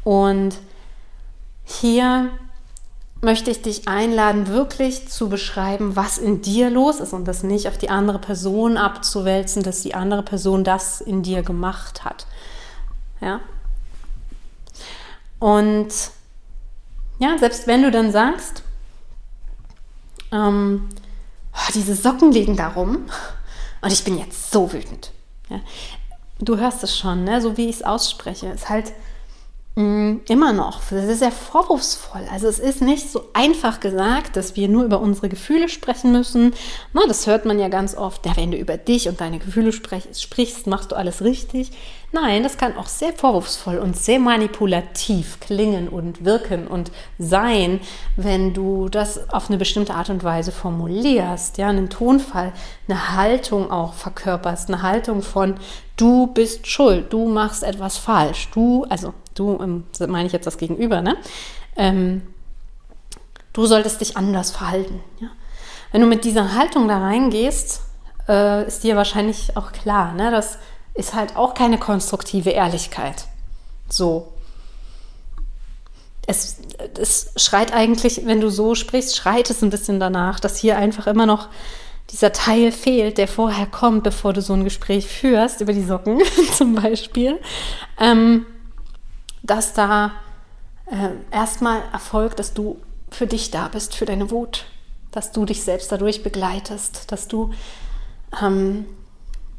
Und 0.03 0.59
hier 1.64 2.29
möchte 3.25 3.51
ich 3.51 3.63
dich 3.63 3.89
einladen, 3.89 4.47
wirklich 4.49 5.09
zu 5.09 5.29
beschreiben, 5.29 5.97
was 5.97 6.19
in 6.19 6.43
dir 6.43 6.71
los 6.71 7.01
ist 7.01 7.13
und 7.13 7.27
das 7.27 7.43
nicht 7.43 7.67
auf 7.67 7.79
die 7.79 7.91
andere 7.91 8.19
Person 8.19 8.77
abzuwälzen, 8.77 9.63
dass 9.63 9.83
die 9.83 9.95
andere 9.95 10.23
Person 10.23 10.63
das 10.63 11.01
in 11.01 11.23
dir 11.23 11.43
gemacht 11.43 12.05
hat. 12.05 12.27
Ja? 13.21 13.41
Und 15.39 15.93
ja, 17.19 17.39
selbst 17.39 17.67
wenn 17.67 17.83
du 17.83 17.91
dann 17.91 18.13
sagst, 18.13 18.63
ähm, 20.31 20.89
oh, 21.53 21.73
diese 21.75 21.95
Socken 21.95 22.33
liegen 22.33 22.57
da 22.57 22.69
rum 22.69 23.07
und 23.81 23.93
ich 23.93 24.05
bin 24.05 24.19
jetzt 24.19 24.51
so 24.51 24.73
wütend. 24.73 25.13
Ja? 25.49 25.61
Du 26.41 26.59
hörst 26.59 26.83
es 26.83 26.97
schon, 26.97 27.25
ne? 27.25 27.41
so 27.41 27.57
wie 27.57 27.69
ich 27.69 27.77
es 27.77 27.83
ausspreche. 27.83 28.49
Ist 28.49 28.69
halt 28.69 28.93
immer 29.77 30.53
noch. 30.53 30.83
Das 30.91 31.05
ist 31.07 31.19
sehr 31.19 31.33
vorwurfsvoll. 31.33 32.25
Also 32.31 32.47
es 32.47 32.61
ist 32.61 32.81
nicht 32.81 33.11
so 33.11 33.25
einfach 33.33 33.81
gesagt, 33.81 34.37
dass 34.37 34.55
wir 34.55 34.69
nur 34.69 34.85
über 34.85 35.01
unsere 35.01 35.29
Gefühle 35.29 35.69
sprechen 35.69 36.13
müssen. 36.13 36.55
Na, 36.93 37.01
das 37.09 37.27
hört 37.27 37.45
man 37.45 37.59
ja 37.59 37.69
ganz 37.69 37.97
oft. 37.97 38.25
Ja, 38.25 38.37
wenn 38.37 38.53
du 38.53 38.57
über 38.57 38.77
dich 38.77 39.09
und 39.09 39.21
deine 39.21 39.41
Gefühle 39.41 39.73
sprichst, 39.73 40.67
machst 40.69 40.93
du 40.93 40.97
alles 40.97 41.23
richtig. 41.23 41.73
Nein, 42.14 42.44
das 42.44 42.57
kann 42.57 42.77
auch 42.77 42.87
sehr 42.87 43.12
vorwurfsvoll 43.12 43.79
und 43.79 43.96
sehr 43.96 44.20
manipulativ 44.20 45.40
klingen 45.40 45.88
und 45.88 46.24
wirken 46.24 46.68
und 46.68 46.92
sein, 47.18 47.81
wenn 48.14 48.55
du 48.55 48.88
das 48.88 49.31
auf 49.31 49.48
eine 49.48 49.59
bestimmte 49.59 49.94
Art 49.94 50.11
und 50.11 50.22
Weise 50.22 50.53
formulierst. 50.53 51.59
Ja, 51.59 51.70
einen 51.70 51.90
Tonfall, 51.90 52.53
eine 52.87 53.16
Haltung 53.16 53.68
auch 53.68 53.94
verkörperst, 53.94 54.68
eine 54.68 54.83
Haltung 54.83 55.22
von 55.22 55.57
du 55.96 56.29
bist 56.29 56.68
schuld, 56.68 57.12
du 57.12 57.27
machst 57.27 57.64
etwas 57.64 57.98
falsch, 57.98 58.48
du, 58.55 58.87
also 58.88 59.12
du, 59.35 59.59
meine 60.07 60.27
ich 60.27 60.33
jetzt 60.33 60.46
das 60.46 60.57
Gegenüber, 60.59 61.03
ne? 61.03 61.16
Ähm, 61.74 62.22
du 63.53 63.66
solltest 63.66 64.00
dich 64.00 64.16
anders 64.16 64.53
verhalten. 64.53 65.00
Ja? 65.20 65.31
Wenn 65.90 66.00
du 66.00 66.07
mit 66.07 66.24
dieser 66.24 66.55
Haltung 66.55 66.87
da 66.87 66.98
reingehst, 66.98 67.81
äh, 68.29 68.68
ist 68.68 68.85
dir 68.85 68.94
wahrscheinlich 68.94 69.57
auch 69.57 69.72
klar, 69.72 70.12
ne? 70.12 70.31
das 70.31 70.59
ist 70.95 71.15
halt 71.15 71.37
auch 71.37 71.55
keine 71.55 71.79
konstruktive 71.79 72.51
Ehrlichkeit. 72.51 73.27
So. 73.89 74.33
Es, 76.27 76.57
es 76.99 77.33
schreit 77.37 77.75
eigentlich, 77.75 78.25
wenn 78.25 78.41
du 78.41 78.49
so 78.49 78.75
sprichst, 78.75 79.17
schreit 79.17 79.51
es 79.51 79.63
ein 79.63 79.71
bisschen 79.71 80.01
danach, 80.01 80.41
dass 80.41 80.57
hier 80.57 80.79
einfach 80.79 81.07
immer 81.07 81.27
noch 81.27 81.49
dieser 82.11 82.33
Teil 82.33 82.71
fehlt, 82.71 83.19
der 83.19 83.29
vorher 83.29 83.67
kommt, 83.67 84.05
bevor 84.05 84.33
du 84.33 84.41
so 84.41 84.53
ein 84.53 84.65
Gespräch 84.65 85.07
führst, 85.07 85.61
über 85.61 85.73
die 85.73 85.85
Socken 85.85 86.23
zum 86.57 86.77
Beispiel. 86.77 87.41
Ähm, 87.99 88.47
dass 89.43 89.75
da 89.75 90.13
äh, 90.87 91.11
erstmal 91.31 91.83
erfolgt, 91.93 92.39
dass 92.39 92.55
du 92.55 92.79
für 93.11 93.27
dich 93.27 93.51
da 93.51 93.69
bist, 93.69 93.95
für 93.95 94.07
deine 94.07 94.31
Wut, 94.31 94.65
dass 95.11 95.33
du 95.33 95.45
dich 95.45 95.63
selbst 95.63 95.93
dadurch 95.93 96.23
begleitest, 96.23 97.13
dass 97.13 97.29
du 97.29 97.53
ähm, 98.43 98.87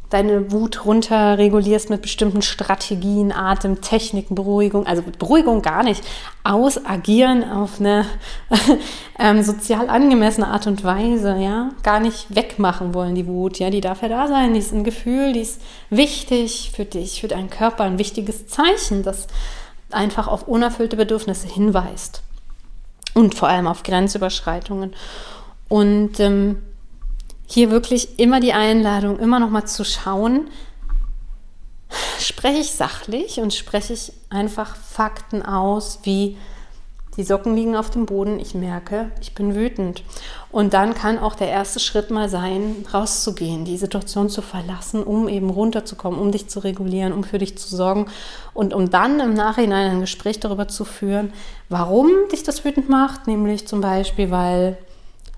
deine 0.10 0.52
Wut 0.52 0.86
runterregulierst 0.86 1.90
mit 1.90 2.02
bestimmten 2.02 2.42
Strategien, 2.42 3.32
Atemtechniken, 3.32 4.36
Beruhigung, 4.36 4.86
also 4.86 5.04
Beruhigung 5.18 5.62
gar 5.62 5.84
nicht, 5.84 6.04
ausagieren 6.44 7.50
auf 7.50 7.80
eine 7.80 8.06
ähm, 9.20 9.42
sozial 9.44 9.90
angemessene 9.90 10.48
Art 10.48 10.68
und 10.68 10.84
Weise, 10.84 11.38
ja, 11.38 11.70
gar 11.84 12.00
nicht 12.00 12.36
wegmachen 12.36 12.94
wollen 12.94 13.16
die 13.16 13.28
Wut, 13.28 13.60
ja, 13.60 13.70
die 13.70 13.82
darf 13.82 14.02
ja 14.02 14.10
da 14.10 14.28
sein, 14.28 14.54
die 14.54 14.60
ist 14.60 14.74
ein 14.74 14.84
Gefühl, 14.84 15.34
die 15.34 15.42
ist 15.42 15.62
wichtig 15.90 16.72
für 16.76 16.86
dich, 16.86 17.22
für 17.22 17.28
deinen 17.28 17.50
Körper, 17.50 17.84
ein 17.84 18.00
wichtiges 18.00 18.48
Zeichen, 18.48 19.04
dass 19.04 19.28
einfach 19.92 20.28
auf 20.28 20.48
unerfüllte 20.48 20.98
Bedürfnisse 20.98 21.48
hinweist. 21.48 22.22
Und 23.14 23.34
vor 23.34 23.48
allem 23.48 23.68
auf 23.68 23.84
Grenzüberschreitungen. 23.84 24.94
Und 25.70 26.20
ähm, 26.20 26.58
hier 27.48 27.72
wirklich 27.72 28.20
immer 28.20 28.40
die 28.40 28.54
Einladung, 28.54 29.20
immer 29.20 29.40
noch 29.40 29.50
mal 29.50 29.66
zu 29.66 29.84
schauen, 29.84 30.50
spreche 32.20 32.60
ich 32.60 32.72
sachlich 32.72 33.40
und 33.40 33.54
spreche 33.54 33.94
ich 33.94 34.12
einfach 34.30 34.76
Fakten 34.76 35.44
aus, 35.44 36.00
wie 36.04 36.38
die 37.18 37.24
Socken 37.24 37.56
liegen 37.56 37.78
auf 37.78 37.90
dem 37.90 38.06
Boden, 38.06 38.40
ich 38.40 38.56
merke, 38.56 39.10
ich 39.22 39.34
bin 39.34 39.56
wütend. 39.56 40.04
Und 40.52 40.74
dann 40.74 40.94
kann 40.94 41.18
auch 41.18 41.36
der 41.36 41.48
erste 41.48 41.80
Schritt 41.80 42.12
mal 42.12 42.28
sein, 42.28 42.86
rauszugehen, 42.94 43.64
die 43.64 43.78
Situation 43.78 44.30
zu 44.30 44.42
verlassen, 44.42 45.02
um 45.02 45.30
eben 45.30 45.50
runterzukommen, 45.50 46.20
um 46.20 46.32
dich 46.32 46.50
zu 46.50 46.60
regulieren, 46.60 47.14
um 47.14 47.24
für 47.24 47.38
dich 47.38 47.58
zu 47.58 47.74
sorgen 47.74 48.08
und 48.54 48.74
um 48.74 48.90
dann 48.90 49.20
im 49.22 49.34
Nachhinein 49.34 49.92
ein 49.92 50.02
Gespräch 50.02 50.42
darüber 50.42 50.68
zu 50.68 50.84
führen, 50.84 51.32
warum 51.70 52.10
dich 52.32 52.44
das 52.44 52.66
wütend 52.66 52.90
macht, 52.90 53.28
nämlich 53.28 53.66
zum 53.66 53.80
Beispiel, 53.80 54.30
weil, 54.30 54.78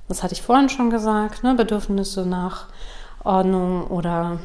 das 0.08 0.24
hatte 0.24 0.34
ich 0.34 0.42
vorhin 0.42 0.70
schon 0.70 0.90
gesagt, 0.90 1.44
ne, 1.44 1.56
Bedürfnisse 1.56 2.26
nach 2.26 2.68
Ordnung 3.24 3.88
oder 3.88 4.40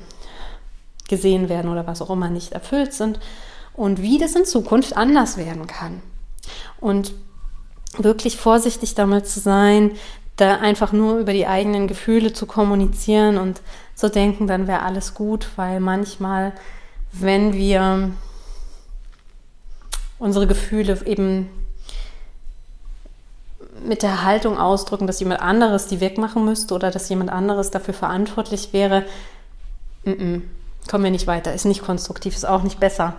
gesehen 1.08 1.48
werden 1.48 1.70
oder 1.70 1.86
was 1.86 2.02
auch 2.02 2.10
immer 2.10 2.30
nicht 2.30 2.52
erfüllt 2.52 2.92
sind 2.92 3.20
und 3.74 4.02
wie 4.02 4.18
das 4.18 4.34
in 4.34 4.44
Zukunft 4.44 4.96
anders 4.96 5.36
werden 5.36 5.66
kann. 5.66 6.02
Und 6.80 7.12
wirklich 7.98 8.36
vorsichtig 8.36 8.94
damit 8.94 9.28
zu 9.28 9.40
sein, 9.40 9.92
da 10.36 10.56
einfach 10.56 10.92
nur 10.92 11.18
über 11.18 11.32
die 11.32 11.46
eigenen 11.46 11.86
Gefühle 11.86 12.32
zu 12.32 12.46
kommunizieren 12.46 13.38
und 13.38 13.60
zu 13.94 14.10
denken, 14.10 14.46
dann 14.46 14.66
wäre 14.66 14.82
alles 14.82 15.14
gut, 15.14 15.48
weil 15.56 15.78
manchmal, 15.78 16.52
wenn 17.12 17.52
wir 17.52 18.10
unsere 20.18 20.46
Gefühle 20.46 20.98
eben 21.04 21.50
mit 23.86 24.02
der 24.02 24.24
Haltung 24.24 24.58
ausdrücken, 24.58 25.06
dass 25.06 25.20
jemand 25.20 25.40
anderes 25.40 25.86
die 25.86 26.00
wegmachen 26.00 26.44
müsste 26.44 26.74
oder 26.74 26.90
dass 26.90 27.08
jemand 27.08 27.30
anderes 27.30 27.70
dafür 27.70 27.94
verantwortlich 27.94 28.72
wäre, 28.72 29.04
m 30.04 30.12
-m, 30.12 30.42
kommen 30.88 31.04
wir 31.04 31.10
nicht 31.10 31.26
weiter, 31.26 31.54
ist 31.54 31.64
nicht 31.64 31.82
konstruktiv, 31.82 32.34
ist 32.34 32.46
auch 32.46 32.62
nicht 32.62 32.80
besser, 32.80 33.14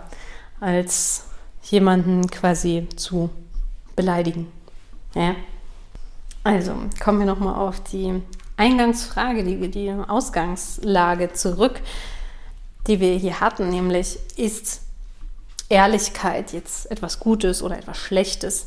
als 0.60 1.24
jemanden 1.62 2.30
quasi 2.30 2.88
zu 2.96 3.30
beleidigen. 3.96 4.50
Ja? 5.14 5.34
Also 6.42 6.74
kommen 7.02 7.20
wir 7.20 7.26
nochmal 7.26 7.54
auf 7.54 7.80
die 7.80 8.22
Eingangsfrage, 8.56 9.44
die, 9.44 9.70
die 9.70 9.90
Ausgangslage 9.90 11.32
zurück, 11.32 11.80
die 12.86 13.00
wir 13.00 13.14
hier 13.16 13.40
hatten, 13.40 13.70
nämlich 13.70 14.18
ist 14.36 14.82
Ehrlichkeit 15.68 16.52
jetzt 16.52 16.90
etwas 16.90 17.18
Gutes 17.18 17.62
oder 17.62 17.78
etwas 17.78 17.96
Schlechtes? 17.96 18.66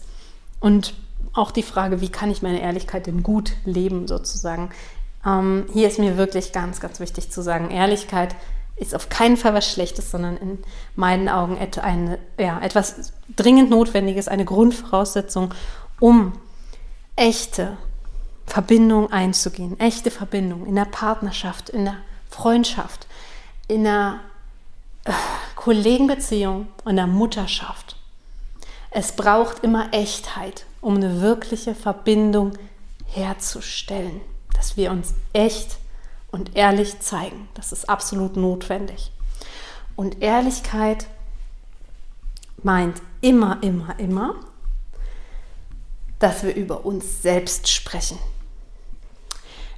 Und 0.59 0.95
auch 1.37 1.51
die 1.51 1.63
Frage, 1.63 2.01
wie 2.01 2.09
kann 2.09 2.31
ich 2.31 2.41
meine 2.41 2.61
Ehrlichkeit 2.61 3.07
denn 3.07 3.23
gut 3.23 3.53
leben 3.65 4.07
sozusagen? 4.07 4.69
Ähm, 5.25 5.65
hier 5.73 5.87
ist 5.87 5.99
mir 5.99 6.17
wirklich 6.17 6.51
ganz, 6.51 6.79
ganz 6.79 6.99
wichtig 6.99 7.31
zu 7.31 7.41
sagen, 7.41 7.71
Ehrlichkeit 7.71 8.35
ist 8.75 8.93
auf 8.93 9.09
keinen 9.09 9.37
Fall 9.37 9.53
was 9.53 9.71
Schlechtes, 9.71 10.11
sondern 10.11 10.37
in 10.37 10.59
meinen 10.95 11.29
Augen 11.29 11.57
eine, 11.81 12.19
ja, 12.39 12.59
etwas 12.61 13.11
dringend 13.35 13.71
Notwendiges, 13.71 14.27
eine 14.27 14.45
Grundvoraussetzung, 14.45 15.53
um 15.99 16.33
echte 17.15 17.77
Verbindung 18.45 19.11
einzugehen, 19.11 19.79
echte 19.79 20.11
Verbindung 20.11 20.67
in 20.67 20.75
der 20.75 20.85
Partnerschaft, 20.85 21.69
in 21.69 21.85
der 21.85 21.97
Freundschaft, 22.29 23.07
in 23.67 23.83
der 23.83 24.19
äh, 25.05 25.11
Kollegenbeziehung 25.55 26.67
und 26.85 26.97
der 26.97 27.07
Mutterschaft. 27.07 27.97
Es 28.91 29.11
braucht 29.11 29.63
immer 29.63 29.91
Echtheit, 29.91 30.66
um 30.81 30.95
eine 30.95 31.21
wirkliche 31.21 31.75
Verbindung 31.75 32.53
herzustellen, 33.05 34.21
dass 34.55 34.77
wir 34.77 34.91
uns 34.91 35.13
echt 35.33 35.77
und 36.31 36.55
ehrlich 36.55 36.99
zeigen. 36.99 37.47
Das 37.53 37.71
ist 37.71 37.89
absolut 37.89 38.35
notwendig. 38.35 39.11
Und 39.95 40.21
Ehrlichkeit 40.21 41.07
meint 42.61 43.01
immer, 43.21 43.61
immer, 43.63 43.97
immer, 43.99 44.35
dass 46.19 46.43
wir 46.43 46.55
über 46.55 46.85
uns 46.85 47.21
selbst 47.21 47.69
sprechen. 47.69 48.17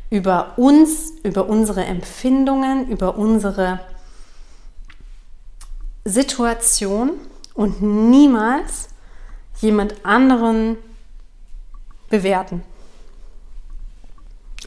Über 0.09 0.57
uns, 0.57 1.12
über 1.23 1.47
unsere 1.47 1.85
Empfindungen, 1.85 2.88
über 2.88 3.17
unsere 3.17 3.79
Situation 6.03 7.12
und 7.53 7.81
niemals 7.81 8.89
jemand 9.62 10.05
anderen 10.05 10.77
bewerten. 12.09 12.63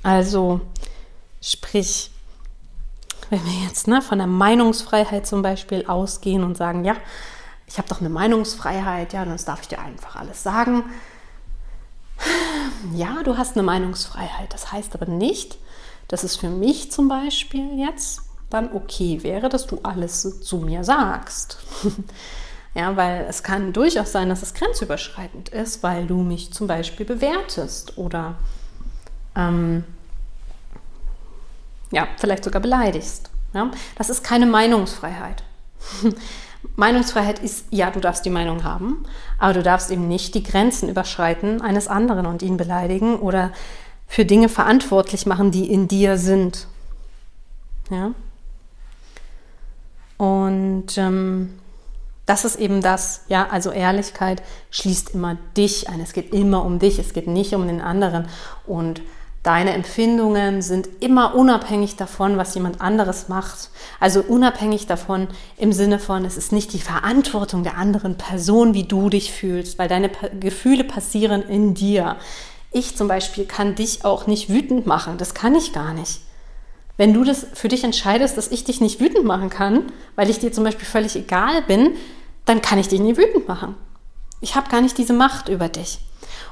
Also 0.02 0.60
Sprich, 1.44 2.12
wenn 3.28 3.44
wir 3.44 3.66
jetzt 3.66 3.88
ne, 3.88 4.00
von 4.00 4.18
der 4.18 4.28
Meinungsfreiheit 4.28 5.26
zum 5.26 5.42
Beispiel 5.42 5.86
ausgehen 5.86 6.44
und 6.44 6.56
sagen, 6.56 6.84
ja, 6.84 6.94
ich 7.66 7.78
habe 7.78 7.88
doch 7.88 7.98
eine 7.98 8.10
Meinungsfreiheit, 8.10 9.12
ja, 9.12 9.24
dann 9.24 9.36
darf 9.44 9.62
ich 9.62 9.68
dir 9.68 9.80
einfach 9.80 10.14
alles 10.14 10.44
sagen. 10.44 10.84
Ja, 12.94 13.24
du 13.24 13.36
hast 13.36 13.56
eine 13.56 13.64
Meinungsfreiheit. 13.64 14.54
Das 14.54 14.70
heißt 14.70 14.94
aber 14.94 15.06
nicht, 15.06 15.58
dass 16.06 16.22
es 16.22 16.36
für 16.36 16.48
mich 16.48 16.92
zum 16.92 17.08
Beispiel 17.08 17.76
jetzt 17.76 18.22
dann 18.48 18.72
okay 18.72 19.24
wäre, 19.24 19.48
dass 19.48 19.66
du 19.66 19.80
alles 19.82 20.42
zu 20.42 20.58
mir 20.58 20.84
sagst. 20.84 21.58
ja, 22.74 22.96
weil 22.96 23.26
es 23.28 23.42
kann 23.42 23.72
durchaus 23.72 24.12
sein, 24.12 24.28
dass 24.28 24.42
es 24.42 24.54
grenzüberschreitend 24.54 25.50
ist, 25.50 25.82
weil 25.82 26.06
du 26.06 26.22
mich 26.22 26.52
zum 26.52 26.66
Beispiel 26.66 27.04
bewertest 27.04 27.98
oder 27.98 28.36
ähm, 29.36 29.84
ja, 31.90 32.08
vielleicht 32.16 32.44
sogar 32.44 32.62
beleidigst. 32.62 33.30
Ja? 33.52 33.70
Das 33.96 34.08
ist 34.08 34.24
keine 34.24 34.46
Meinungsfreiheit. 34.46 35.44
Meinungsfreiheit 36.76 37.40
ist, 37.40 37.66
ja, 37.70 37.90
du 37.90 38.00
darfst 38.00 38.24
die 38.24 38.30
Meinung 38.30 38.64
haben, 38.64 39.04
aber 39.38 39.52
du 39.52 39.62
darfst 39.62 39.90
eben 39.90 40.08
nicht 40.08 40.34
die 40.34 40.42
Grenzen 40.42 40.88
überschreiten 40.88 41.60
eines 41.60 41.88
anderen 41.88 42.24
und 42.24 42.40
ihn 42.40 42.56
beleidigen 42.56 43.16
oder 43.16 43.52
für 44.06 44.24
Dinge 44.24 44.48
verantwortlich 44.48 45.26
machen, 45.26 45.50
die 45.50 45.70
in 45.70 45.88
dir 45.88 46.16
sind. 46.16 46.68
Ja? 47.90 48.12
Und 50.16 50.96
ähm, 50.96 51.58
das 52.26 52.44
ist 52.44 52.56
eben 52.56 52.80
das, 52.82 53.22
ja, 53.28 53.48
also 53.50 53.70
Ehrlichkeit 53.70 54.42
schließt 54.70 55.10
immer 55.10 55.36
dich 55.56 55.88
ein. 55.88 56.00
Es 56.00 56.12
geht 56.12 56.32
immer 56.32 56.64
um 56.64 56.78
dich, 56.78 56.98
es 56.98 57.12
geht 57.12 57.26
nicht 57.26 57.54
um 57.54 57.66
den 57.66 57.80
anderen. 57.80 58.28
Und 58.66 59.02
Deine 59.42 59.72
Empfindungen 59.72 60.62
sind 60.62 60.88
immer 61.00 61.34
unabhängig 61.34 61.96
davon, 61.96 62.36
was 62.36 62.54
jemand 62.54 62.80
anderes 62.80 63.28
macht. 63.28 63.70
Also 63.98 64.20
unabhängig 64.20 64.86
davon 64.86 65.26
im 65.56 65.72
Sinne 65.72 65.98
von, 65.98 66.24
es 66.24 66.36
ist 66.36 66.52
nicht 66.52 66.72
die 66.72 66.78
Verantwortung 66.78 67.64
der 67.64 67.76
anderen 67.76 68.16
Person, 68.16 68.72
wie 68.72 68.84
du 68.84 69.08
dich 69.08 69.32
fühlst, 69.32 69.80
weil 69.80 69.88
deine 69.88 70.10
Gefühle 70.38 70.84
passieren 70.84 71.42
in 71.42 71.74
dir. 71.74 72.16
Ich 72.70 72.96
zum 72.96 73.08
Beispiel 73.08 73.44
kann 73.44 73.74
dich 73.74 74.04
auch 74.04 74.28
nicht 74.28 74.48
wütend 74.48 74.86
machen. 74.86 75.18
Das 75.18 75.34
kann 75.34 75.56
ich 75.56 75.72
gar 75.72 75.92
nicht. 75.92 76.20
Wenn 76.96 77.14
du 77.14 77.24
das 77.24 77.46
für 77.54 77.68
dich 77.68 77.84
entscheidest, 77.84 78.36
dass 78.36 78.48
ich 78.48 78.64
dich 78.64 78.80
nicht 78.80 79.00
wütend 79.00 79.24
machen 79.24 79.50
kann, 79.50 79.92
weil 80.14 80.30
ich 80.30 80.38
dir 80.38 80.52
zum 80.52 80.64
Beispiel 80.64 80.86
völlig 80.86 81.16
egal 81.16 81.62
bin, 81.62 81.92
dann 82.44 82.60
kann 82.60 82.78
ich 82.78 82.88
dich 82.88 83.00
nie 83.00 83.16
wütend 83.16 83.48
machen. 83.48 83.74
Ich 84.40 84.56
habe 84.56 84.70
gar 84.70 84.80
nicht 84.80 84.98
diese 84.98 85.12
Macht 85.12 85.48
über 85.48 85.68
dich. 85.68 86.00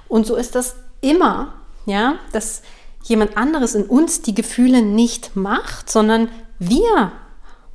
Und 0.09 0.27
so 0.27 0.37
ist 0.37 0.55
das 0.55 0.77
immer, 1.01 1.55
ja, 1.87 2.15
dass 2.33 2.63
jemand 3.05 3.37
anderes 3.37 3.75
in 3.75 3.85
uns 3.85 4.23
die 4.23 4.35
Gefühle 4.35 4.83
nicht 4.83 5.37
macht, 5.37 5.91
sondern 5.91 6.29
wir 6.59 7.13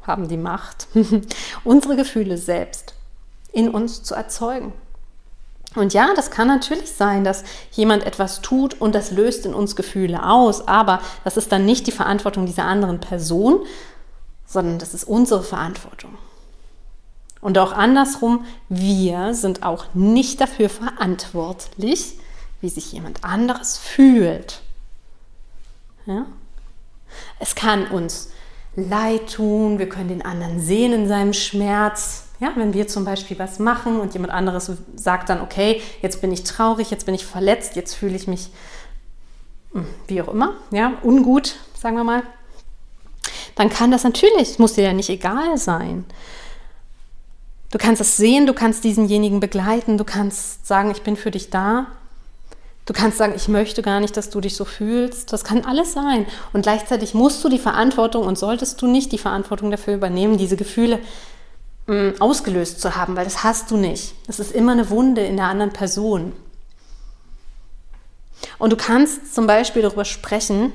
haben 0.04 0.28
die 0.28 0.38
Macht, 0.38 0.88
unsere 1.64 1.96
Gefühle 1.96 2.38
selbst 2.38 2.94
in 3.52 3.70
uns 3.70 4.04
zu 4.04 4.16
erzeugen. 4.16 4.74
Und 5.76 5.94
ja, 5.94 6.14
das 6.16 6.32
kann 6.32 6.48
natürlich 6.48 6.92
sein, 6.92 7.24
dass 7.24 7.44
jemand 7.72 8.04
etwas 8.04 8.42
tut 8.42 8.80
und 8.80 8.96
das 8.96 9.12
löst 9.12 9.46
in 9.46 9.54
uns 9.54 9.76
Gefühle 9.76 10.26
aus, 10.26 10.68
aber 10.68 11.02
das 11.24 11.38
ist 11.38 11.52
dann 11.52 11.66
nicht 11.66 11.88
die 11.88 11.92
Verantwortung 11.92 12.46
dieser 12.46 12.64
anderen 12.66 13.00
Person, 13.00 13.66
sondern 14.46 14.80
das 14.80 14.94
ist 14.94 15.04
unsere 15.04 15.44
Verantwortung. 15.44 16.18
Und 17.42 17.58
auch 17.58 17.74
andersrum, 17.74 18.46
wir 18.70 19.34
sind 19.34 19.64
auch 19.64 19.86
nicht 19.94 20.42
dafür 20.42 20.70
verantwortlich, 20.70 22.18
wie 22.62 22.70
sich 22.70 22.92
jemand 22.92 23.24
anderes 23.24 23.78
fühlt. 23.78 24.62
Ja? 26.06 26.26
Es 27.40 27.54
kann 27.54 27.88
uns 27.88 28.30
leid 28.76 29.34
tun, 29.34 29.80
wir 29.80 29.90
können 29.90 30.10
den 30.10 30.26
anderen 30.26 30.60
sehen 30.60 30.94
in 30.94 31.08
seinem 31.08 31.34
Schmerz. 31.34 32.25
Ja, 32.40 32.52
wenn 32.56 32.74
wir 32.74 32.88
zum 32.88 33.06
Beispiel 33.06 33.40
was 33.40 33.60
machen 33.60 34.00
und 34.00 34.14
jemand 34.14 34.34
anderes 34.34 34.72
sagt 34.96 35.30
dann, 35.30 35.42
okay, 35.42 35.82
jetzt 36.02 36.22
bin 36.22 36.32
ich 36.32 36.44
traurig, 36.44 36.92
jetzt 36.92 37.06
bin 37.06 37.16
ich 37.16 37.26
verletzt, 37.26 37.76
jetzt 37.76 37.94
fühle 37.94 38.16
ich 38.16 38.28
mich 38.28 38.50
hm, 39.76 39.86
wie 40.08 40.22
auch 40.22 40.30
immer, 40.30 40.54
ja, 40.72 40.94
ungut, 41.04 41.56
sagen 41.78 41.98
wir 41.98 42.04
mal, 42.04 42.24
dann 43.56 43.70
kann 43.70 43.92
das 43.92 44.04
natürlich, 44.04 44.60
muss 44.60 44.74
dir 44.74 44.84
ja 44.84 44.94
nicht 44.94 45.10
egal 45.10 45.58
sein. 45.58 46.06
Du 47.72 47.78
kannst 47.78 48.02
es 48.02 48.16
sehen, 48.16 48.46
du 48.46 48.54
kannst 48.54 48.84
diesenjenigen 48.84 49.42
begleiten, 49.42 49.98
du 49.98 50.06
kannst 50.06 50.66
sagen, 50.66 50.92
ich 50.92 51.02
bin 51.02 51.18
für 51.18 51.32
dich 51.32 51.50
da. 51.50 51.88
Du 52.86 52.94
kannst 52.94 53.18
sagen, 53.18 53.34
ich 53.36 53.48
möchte 53.48 53.82
gar 53.82 54.00
nicht, 54.00 54.16
dass 54.16 54.30
du 54.30 54.40
dich 54.40 54.56
so 54.56 54.64
fühlst. 54.64 55.34
Das 55.34 55.44
kann 55.44 55.66
alles 55.66 55.92
sein. 55.92 56.26
Und 56.54 56.62
gleichzeitig 56.62 57.14
musst 57.14 57.44
du 57.44 57.50
die 57.50 57.58
Verantwortung 57.58 58.28
und 58.28 58.38
solltest 58.38 58.82
du 58.82 58.88
nicht 58.88 59.12
die 59.12 59.18
Verantwortung 59.18 59.72
dafür 59.72 59.96
übernehmen, 59.96 60.38
diese 60.38 60.56
Gefühle 60.56 61.00
ausgelöst 62.20 62.82
zu 62.82 62.96
haben, 62.96 63.16
weil 63.16 63.26
das 63.26 63.44
hast 63.44 63.70
du 63.70 63.78
nicht. 63.78 64.16
Das 64.26 64.40
ist 64.40 64.52
immer 64.52 64.72
eine 64.72 64.90
Wunde 64.90 65.22
in 65.22 65.38
der 65.38 65.46
anderen 65.46 65.72
Person. 65.72 66.34
Und 68.58 68.72
du 68.72 68.76
kannst 68.76 69.34
zum 69.36 69.48
Beispiel 69.48 69.84
darüber 69.84 70.06
sprechen 70.06 70.74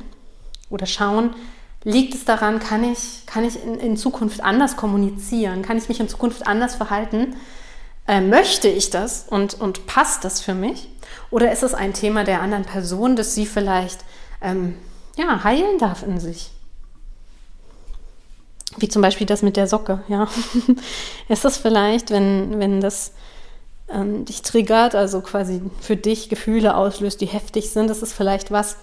oder 0.70 0.86
schauen, 0.86 1.34
liegt 1.82 2.14
es 2.14 2.24
daran, 2.24 2.60
kann 2.60 2.84
ich, 2.84 3.26
kann 3.26 3.44
ich 3.44 3.62
in, 3.62 3.74
in 3.80 3.96
Zukunft 3.96 4.42
anders 4.42 4.76
kommunizieren? 4.76 5.62
Kann 5.62 5.78
ich 5.78 5.88
mich 5.88 5.98
in 6.00 6.08
Zukunft 6.08 6.46
anders 6.46 6.76
verhalten? 6.76 7.36
Äh, 8.06 8.20
möchte 8.20 8.68
ich 8.68 8.90
das 8.90 9.26
und, 9.28 9.60
und 9.60 9.86
passt 9.86 10.24
das 10.24 10.40
für 10.40 10.54
mich? 10.54 10.88
Oder 11.30 11.52
ist 11.52 11.62
es 11.62 11.74
ein 11.74 11.92
Thema 11.92 12.24
der 12.24 12.40
anderen 12.40 12.64
Person, 12.64 13.16
das 13.16 13.34
sie 13.34 13.46
vielleicht 13.46 14.04
ähm, 14.40 14.76
ja, 15.16 15.42
heilen 15.42 15.78
darf 15.78 16.02
in 16.02 16.20
sich? 16.20 16.50
Wie 18.80 18.88
zum 18.88 19.02
Beispiel 19.02 19.26
das 19.26 19.42
mit 19.42 19.56
der 19.56 19.66
Socke, 19.66 20.02
ja. 20.08 20.26
ist 21.28 21.44
es 21.44 21.58
vielleicht, 21.58 22.10
wenn, 22.10 22.58
wenn 22.58 22.80
das 22.80 23.12
ähm, 23.90 24.24
dich 24.24 24.42
triggert, 24.42 24.94
also 24.94 25.20
quasi 25.20 25.60
für 25.80 25.96
dich 25.96 26.28
Gefühle 26.30 26.74
auslöst, 26.74 27.20
die 27.20 27.26
heftig 27.26 27.70
sind, 27.70 27.90
ist 27.90 28.02
es 28.02 28.12
vielleicht 28.12 28.50
was, 28.50 28.76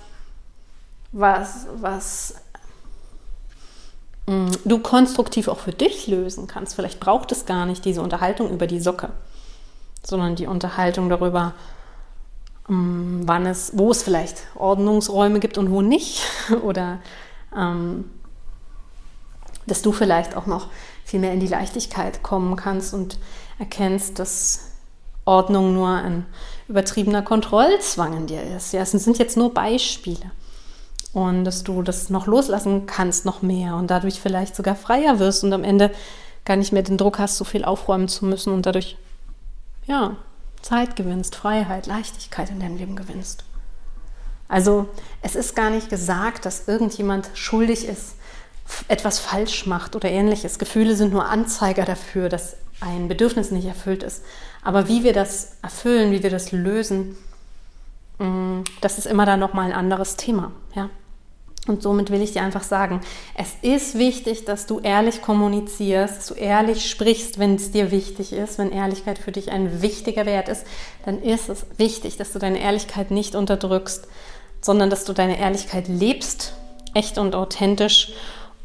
was, 1.11 1.65
was 1.75 2.35
mm, 4.27 4.51
du 4.65 4.79
konstruktiv 4.79 5.47
auch 5.47 5.59
für 5.59 5.71
dich 5.71 6.07
lösen 6.07 6.45
kannst. 6.45 6.75
Vielleicht 6.75 6.99
braucht 6.99 7.31
es 7.31 7.45
gar 7.45 7.65
nicht 7.65 7.83
diese 7.83 8.01
Unterhaltung 8.01 8.51
über 8.51 8.67
die 8.67 8.79
Socke, 8.79 9.09
sondern 10.03 10.35
die 10.35 10.45
Unterhaltung 10.45 11.09
darüber, 11.09 11.53
mm, 12.67 13.21
wann 13.25 13.47
es, 13.47 13.71
wo 13.73 13.89
es 13.89 14.03
vielleicht 14.03 14.43
Ordnungsräume 14.55 15.39
gibt 15.39 15.57
und 15.57 15.71
wo 15.71 15.81
nicht. 15.81 16.21
Oder 16.63 16.99
ähm, 17.55 18.11
dass 19.67 19.81
du 19.81 19.91
vielleicht 19.91 20.35
auch 20.35 20.45
noch 20.45 20.67
viel 21.05 21.19
mehr 21.19 21.33
in 21.33 21.39
die 21.39 21.47
Leichtigkeit 21.47 22.23
kommen 22.23 22.55
kannst 22.55 22.93
und 22.93 23.19
erkennst, 23.59 24.19
dass 24.19 24.71
Ordnung 25.25 25.73
nur 25.73 25.89
ein 25.89 26.25
übertriebener 26.67 27.21
Kontrollzwang 27.21 28.15
in 28.15 28.27
dir 28.27 28.41
ist. 28.43 28.73
Ja, 28.73 28.81
es 28.81 28.91
sind 28.91 29.19
jetzt 29.19 29.37
nur 29.37 29.53
Beispiele. 29.53 30.31
Und 31.13 31.45
dass 31.45 31.63
du 31.63 31.81
das 31.81 32.09
noch 32.09 32.27
loslassen 32.27 32.85
kannst, 32.85 33.25
noch 33.25 33.41
mehr 33.41 33.75
und 33.75 33.89
dadurch 33.89 34.19
vielleicht 34.21 34.55
sogar 34.55 34.75
freier 34.75 35.19
wirst 35.19 35.43
und 35.43 35.53
am 35.53 35.63
Ende 35.63 35.91
gar 36.45 36.57
nicht 36.57 36.71
mehr 36.71 36.83
den 36.83 36.97
Druck 36.97 37.19
hast, 37.19 37.37
so 37.37 37.43
viel 37.43 37.65
aufräumen 37.65 38.07
zu 38.07 38.25
müssen 38.25 38.53
und 38.53 38.65
dadurch, 38.65 38.97
ja, 39.85 40.15
Zeit 40.61 40.95
gewinnst, 40.95 41.35
Freiheit, 41.35 41.87
Leichtigkeit 41.87 42.49
in 42.49 42.59
deinem 42.59 42.77
Leben 42.77 42.95
gewinnst. 42.95 43.43
Also 44.47 44.87
es 45.21 45.35
ist 45.35 45.55
gar 45.55 45.69
nicht 45.69 45.89
gesagt, 45.89 46.45
dass 46.45 46.67
irgendjemand 46.67 47.29
schuldig 47.33 47.85
ist, 47.85 48.15
etwas 48.87 49.19
falsch 49.19 49.65
macht 49.65 49.95
oder 49.95 50.09
ähnliches. 50.09 50.59
Gefühle 50.59 50.95
sind 50.95 51.13
nur 51.13 51.25
Anzeiger 51.25 51.85
dafür, 51.85 52.29
dass 52.29 52.57
ein 52.79 53.07
Bedürfnis 53.07 53.51
nicht 53.51 53.65
erfüllt 53.65 54.03
ist. 54.03 54.23
Aber 54.63 54.87
wie 54.87 55.03
wir 55.03 55.13
das 55.13 55.57
erfüllen, 55.61 56.11
wie 56.11 56.23
wir 56.23 56.29
das 56.29 56.51
lösen, 56.51 57.17
mm, 58.19 58.61
das 58.81 58.97
ist 58.97 59.07
immer 59.07 59.25
dann 59.25 59.39
nochmal 59.39 59.67
ein 59.67 59.77
anderes 59.77 60.15
Thema. 60.17 60.51
Ja? 60.75 60.89
Und 61.67 61.83
somit 61.83 62.11
will 62.11 62.21
ich 62.21 62.31
dir 62.31 62.43
einfach 62.43 62.63
sagen, 62.63 63.01
es 63.35 63.55
ist 63.61 63.97
wichtig, 63.97 64.45
dass 64.45 64.67
du 64.67 64.79
ehrlich 64.79 65.21
kommunizierst, 65.21 66.17
dass 66.17 66.27
du 66.27 66.33
ehrlich 66.35 66.89
sprichst, 66.89 67.39
wenn 67.39 67.55
es 67.55 67.71
dir 67.71 67.91
wichtig 67.91 68.31
ist, 68.31 68.57
wenn 68.57 68.71
Ehrlichkeit 68.71 69.17
für 69.17 69.31
dich 69.31 69.51
ein 69.51 69.81
wichtiger 69.81 70.25
Wert 70.25 70.47
ist, 70.47 70.65
dann 71.05 71.21
ist 71.21 71.49
es 71.49 71.65
wichtig, 71.77 72.15
dass 72.17 72.31
du 72.31 72.39
deine 72.39 72.61
Ehrlichkeit 72.61 73.11
nicht 73.11 73.35
unterdrückst, 73.35 74.07
sondern 74.61 74.89
dass 74.89 75.03
du 75.03 75.13
deine 75.13 75.39
Ehrlichkeit 75.39 75.87
lebst, 75.87 76.53
echt 76.93 77.17
und 77.17 77.35
authentisch 77.35 78.13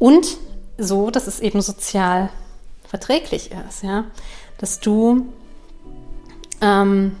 und 0.03 0.37
so, 0.77 1.11
dass 1.11 1.27
es 1.27 1.39
eben 1.39 1.61
sozial 1.61 2.29
verträglich 2.85 3.51
ist, 3.69 3.83
ja, 3.83 4.03
dass 4.57 4.81
du 4.81 5.27
ähm, 6.59 7.15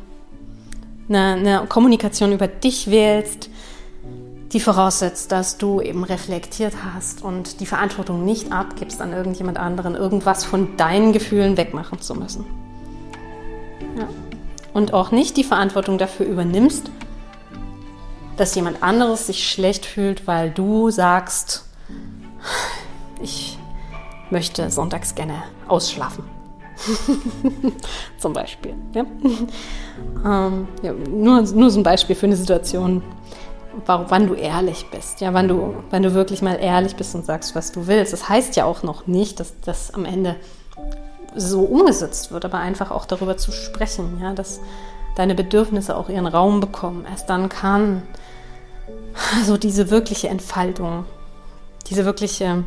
eine, 1.07 1.19
eine 1.35 1.65
Kommunikation 1.69 2.33
über 2.33 2.47
dich 2.47 2.91
wählst, 2.91 3.49
die 4.51 4.59
voraussetzt, 4.59 5.31
dass 5.31 5.57
du 5.57 5.79
eben 5.79 6.03
reflektiert 6.03 6.73
hast 6.93 7.23
und 7.23 7.61
die 7.61 7.65
Verantwortung 7.65 8.25
nicht 8.25 8.51
abgibst 8.51 8.99
an 8.99 9.13
irgendjemand 9.13 9.59
anderen, 9.59 9.95
irgendwas 9.95 10.43
von 10.43 10.75
deinen 10.75 11.13
Gefühlen 11.13 11.55
wegmachen 11.55 12.01
zu 12.01 12.15
müssen. 12.15 12.45
Ja. 13.97 14.09
Und 14.73 14.93
auch 14.93 15.11
nicht 15.11 15.37
die 15.37 15.45
Verantwortung 15.45 15.97
dafür 15.97 16.25
übernimmst, 16.25 16.91
dass 18.35 18.53
jemand 18.55 18.83
anderes 18.83 19.27
sich 19.27 19.49
schlecht 19.49 19.85
fühlt, 19.85 20.27
weil 20.27 20.51
du 20.51 20.89
sagst, 20.89 21.63
ich 23.21 23.57
möchte 24.29 24.69
sonntags 24.69 25.15
gerne 25.15 25.43
ausschlafen. 25.67 26.23
Zum 28.17 28.33
Beispiel. 28.33 28.73
Ja? 28.93 29.05
ähm, 30.25 30.67
ja, 30.81 30.93
nur, 30.93 31.41
nur 31.41 31.69
so 31.69 31.79
ein 31.79 31.83
Beispiel 31.83 32.15
für 32.15 32.25
eine 32.25 32.35
Situation, 32.35 33.03
wann 33.85 34.27
du 34.27 34.33
ehrlich 34.33 34.85
bist, 34.91 35.21
ja, 35.21 35.33
wann 35.33 35.47
du, 35.47 35.75
wann 35.89 36.03
du 36.03 36.13
wirklich 36.13 36.41
mal 36.41 36.55
ehrlich 36.55 36.95
bist 36.95 37.15
und 37.15 37.25
sagst, 37.25 37.55
was 37.55 37.71
du 37.71 37.87
willst. 37.87 38.13
Das 38.13 38.29
heißt 38.29 38.55
ja 38.55 38.65
auch 38.65 38.83
noch 38.83 39.07
nicht, 39.07 39.39
dass 39.39 39.53
das 39.61 39.93
am 39.93 40.05
Ende 40.05 40.35
so 41.35 41.61
umgesetzt 41.61 42.31
wird, 42.31 42.45
aber 42.45 42.59
einfach 42.59 42.91
auch 42.91 43.05
darüber 43.05 43.37
zu 43.37 43.51
sprechen, 43.51 44.19
ja, 44.21 44.33
dass 44.33 44.59
deine 45.15 45.35
Bedürfnisse 45.35 45.95
auch 45.95 46.09
ihren 46.09 46.27
Raum 46.27 46.59
bekommen. 46.59 47.05
Erst 47.09 47.29
dann 47.29 47.49
kann 47.49 48.03
so 49.45 49.57
diese 49.57 49.89
wirkliche 49.89 50.27
Entfaltung, 50.29 51.05
diese 51.89 52.05
wirkliche 52.05 52.63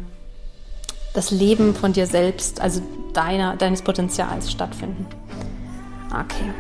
das 1.15 1.31
Leben 1.31 1.75
von 1.75 1.95
dir 1.95 2.07
selbst, 2.07 2.61
also 2.61 2.83
deiner, 3.15 3.57
deines 3.57 3.81
Potenzials 3.81 4.51
stattfinden. 4.51 5.07
Okay. 6.11 6.53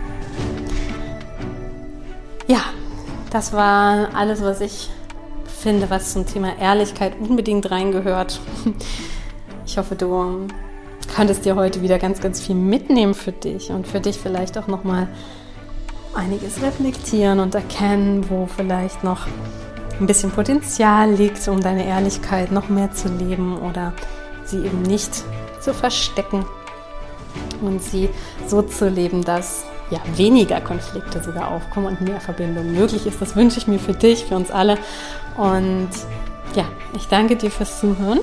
Ja, 2.48 2.60
das 3.30 3.52
war 3.52 4.14
alles, 4.14 4.40
was 4.42 4.62
ich 4.62 4.88
finde, 5.46 5.90
was 5.90 6.12
zum 6.12 6.26
Thema 6.26 6.58
Ehrlichkeit 6.58 7.12
unbedingt 7.20 7.70
reingehört. 7.70 8.40
Ich 9.66 9.78
hoffe, 9.78 9.96
du 9.96 10.46
konntest 11.14 11.44
dir 11.44 11.56
heute 11.56 11.82
wieder 11.82 11.98
ganz, 11.98 12.20
ganz 12.20 12.40
viel 12.40 12.54
mitnehmen 12.54 13.14
für 13.14 13.32
dich 13.32 13.70
und 13.70 13.86
für 13.86 14.00
dich 14.00 14.16
vielleicht 14.16 14.56
auch 14.58 14.68
nochmal 14.68 15.08
einiges 16.14 16.62
reflektieren 16.62 17.40
und 17.40 17.54
erkennen, 17.54 18.30
wo 18.30 18.46
vielleicht 18.46 19.02
noch 19.02 19.26
ein 20.00 20.06
bisschen 20.06 20.30
Potenzial 20.30 21.12
liegt, 21.12 21.46
um 21.48 21.60
deine 21.60 21.86
Ehrlichkeit 21.86 22.52
noch 22.52 22.68
mehr 22.68 22.92
zu 22.92 23.08
leben 23.08 23.58
oder 23.58 23.92
sie 24.44 24.58
eben 24.58 24.82
nicht 24.82 25.24
zu 25.60 25.74
verstecken 25.74 26.44
und 27.62 27.82
sie 27.82 28.08
so 28.46 28.62
zu 28.62 28.88
leben, 28.88 29.24
dass 29.24 29.64
ja, 29.90 30.00
weniger 30.16 30.60
Konflikte 30.60 31.22
sogar 31.22 31.50
aufkommen 31.50 31.86
und 31.86 32.00
mehr 32.00 32.20
Verbindung 32.20 32.72
möglich 32.72 33.06
ist. 33.06 33.20
Das 33.20 33.36
wünsche 33.36 33.58
ich 33.58 33.66
mir 33.66 33.78
für 33.78 33.92
dich, 33.92 34.24
für 34.24 34.36
uns 34.36 34.50
alle. 34.50 34.78
Und 35.36 35.90
ja, 36.54 36.64
ich 36.96 37.06
danke 37.06 37.36
dir 37.36 37.50
fürs 37.50 37.80
Zuhören. 37.80 38.20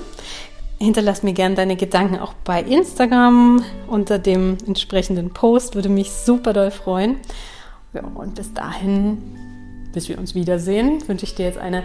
Hinterlass 0.79 1.23
mir 1.23 1.33
gerne 1.33 1.55
deine 1.55 1.77
Gedanken 1.77 2.19
auch 2.19 2.33
bei 2.43 2.61
Instagram 2.61 3.63
unter 3.87 4.19
dem 4.19 4.57
entsprechenden 4.67 5.29
Post. 5.29 5.75
Würde 5.75 5.89
mich 5.89 6.11
super 6.11 6.51
doll 6.51 6.71
freuen. 6.71 7.17
Ja, 7.93 8.01
und 8.15 8.35
bis 8.35 8.53
dahin, 8.53 9.37
bis 9.93 10.09
wir 10.09 10.17
uns 10.17 10.35
wiedersehen, 10.35 11.07
wünsche 11.07 11.25
ich 11.25 11.35
dir 11.35 11.45
jetzt 11.45 11.57
eine 11.57 11.83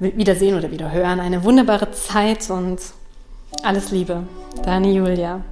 Wiedersehen 0.00 0.56
oder 0.56 0.70
Wiederhören, 0.70 1.18
eine 1.20 1.42
wunderbare 1.42 1.90
Zeit 1.90 2.50
und 2.50 2.78
alles 3.62 3.90
Liebe, 3.90 4.24
deine 4.64 4.92
Julia. 4.92 5.42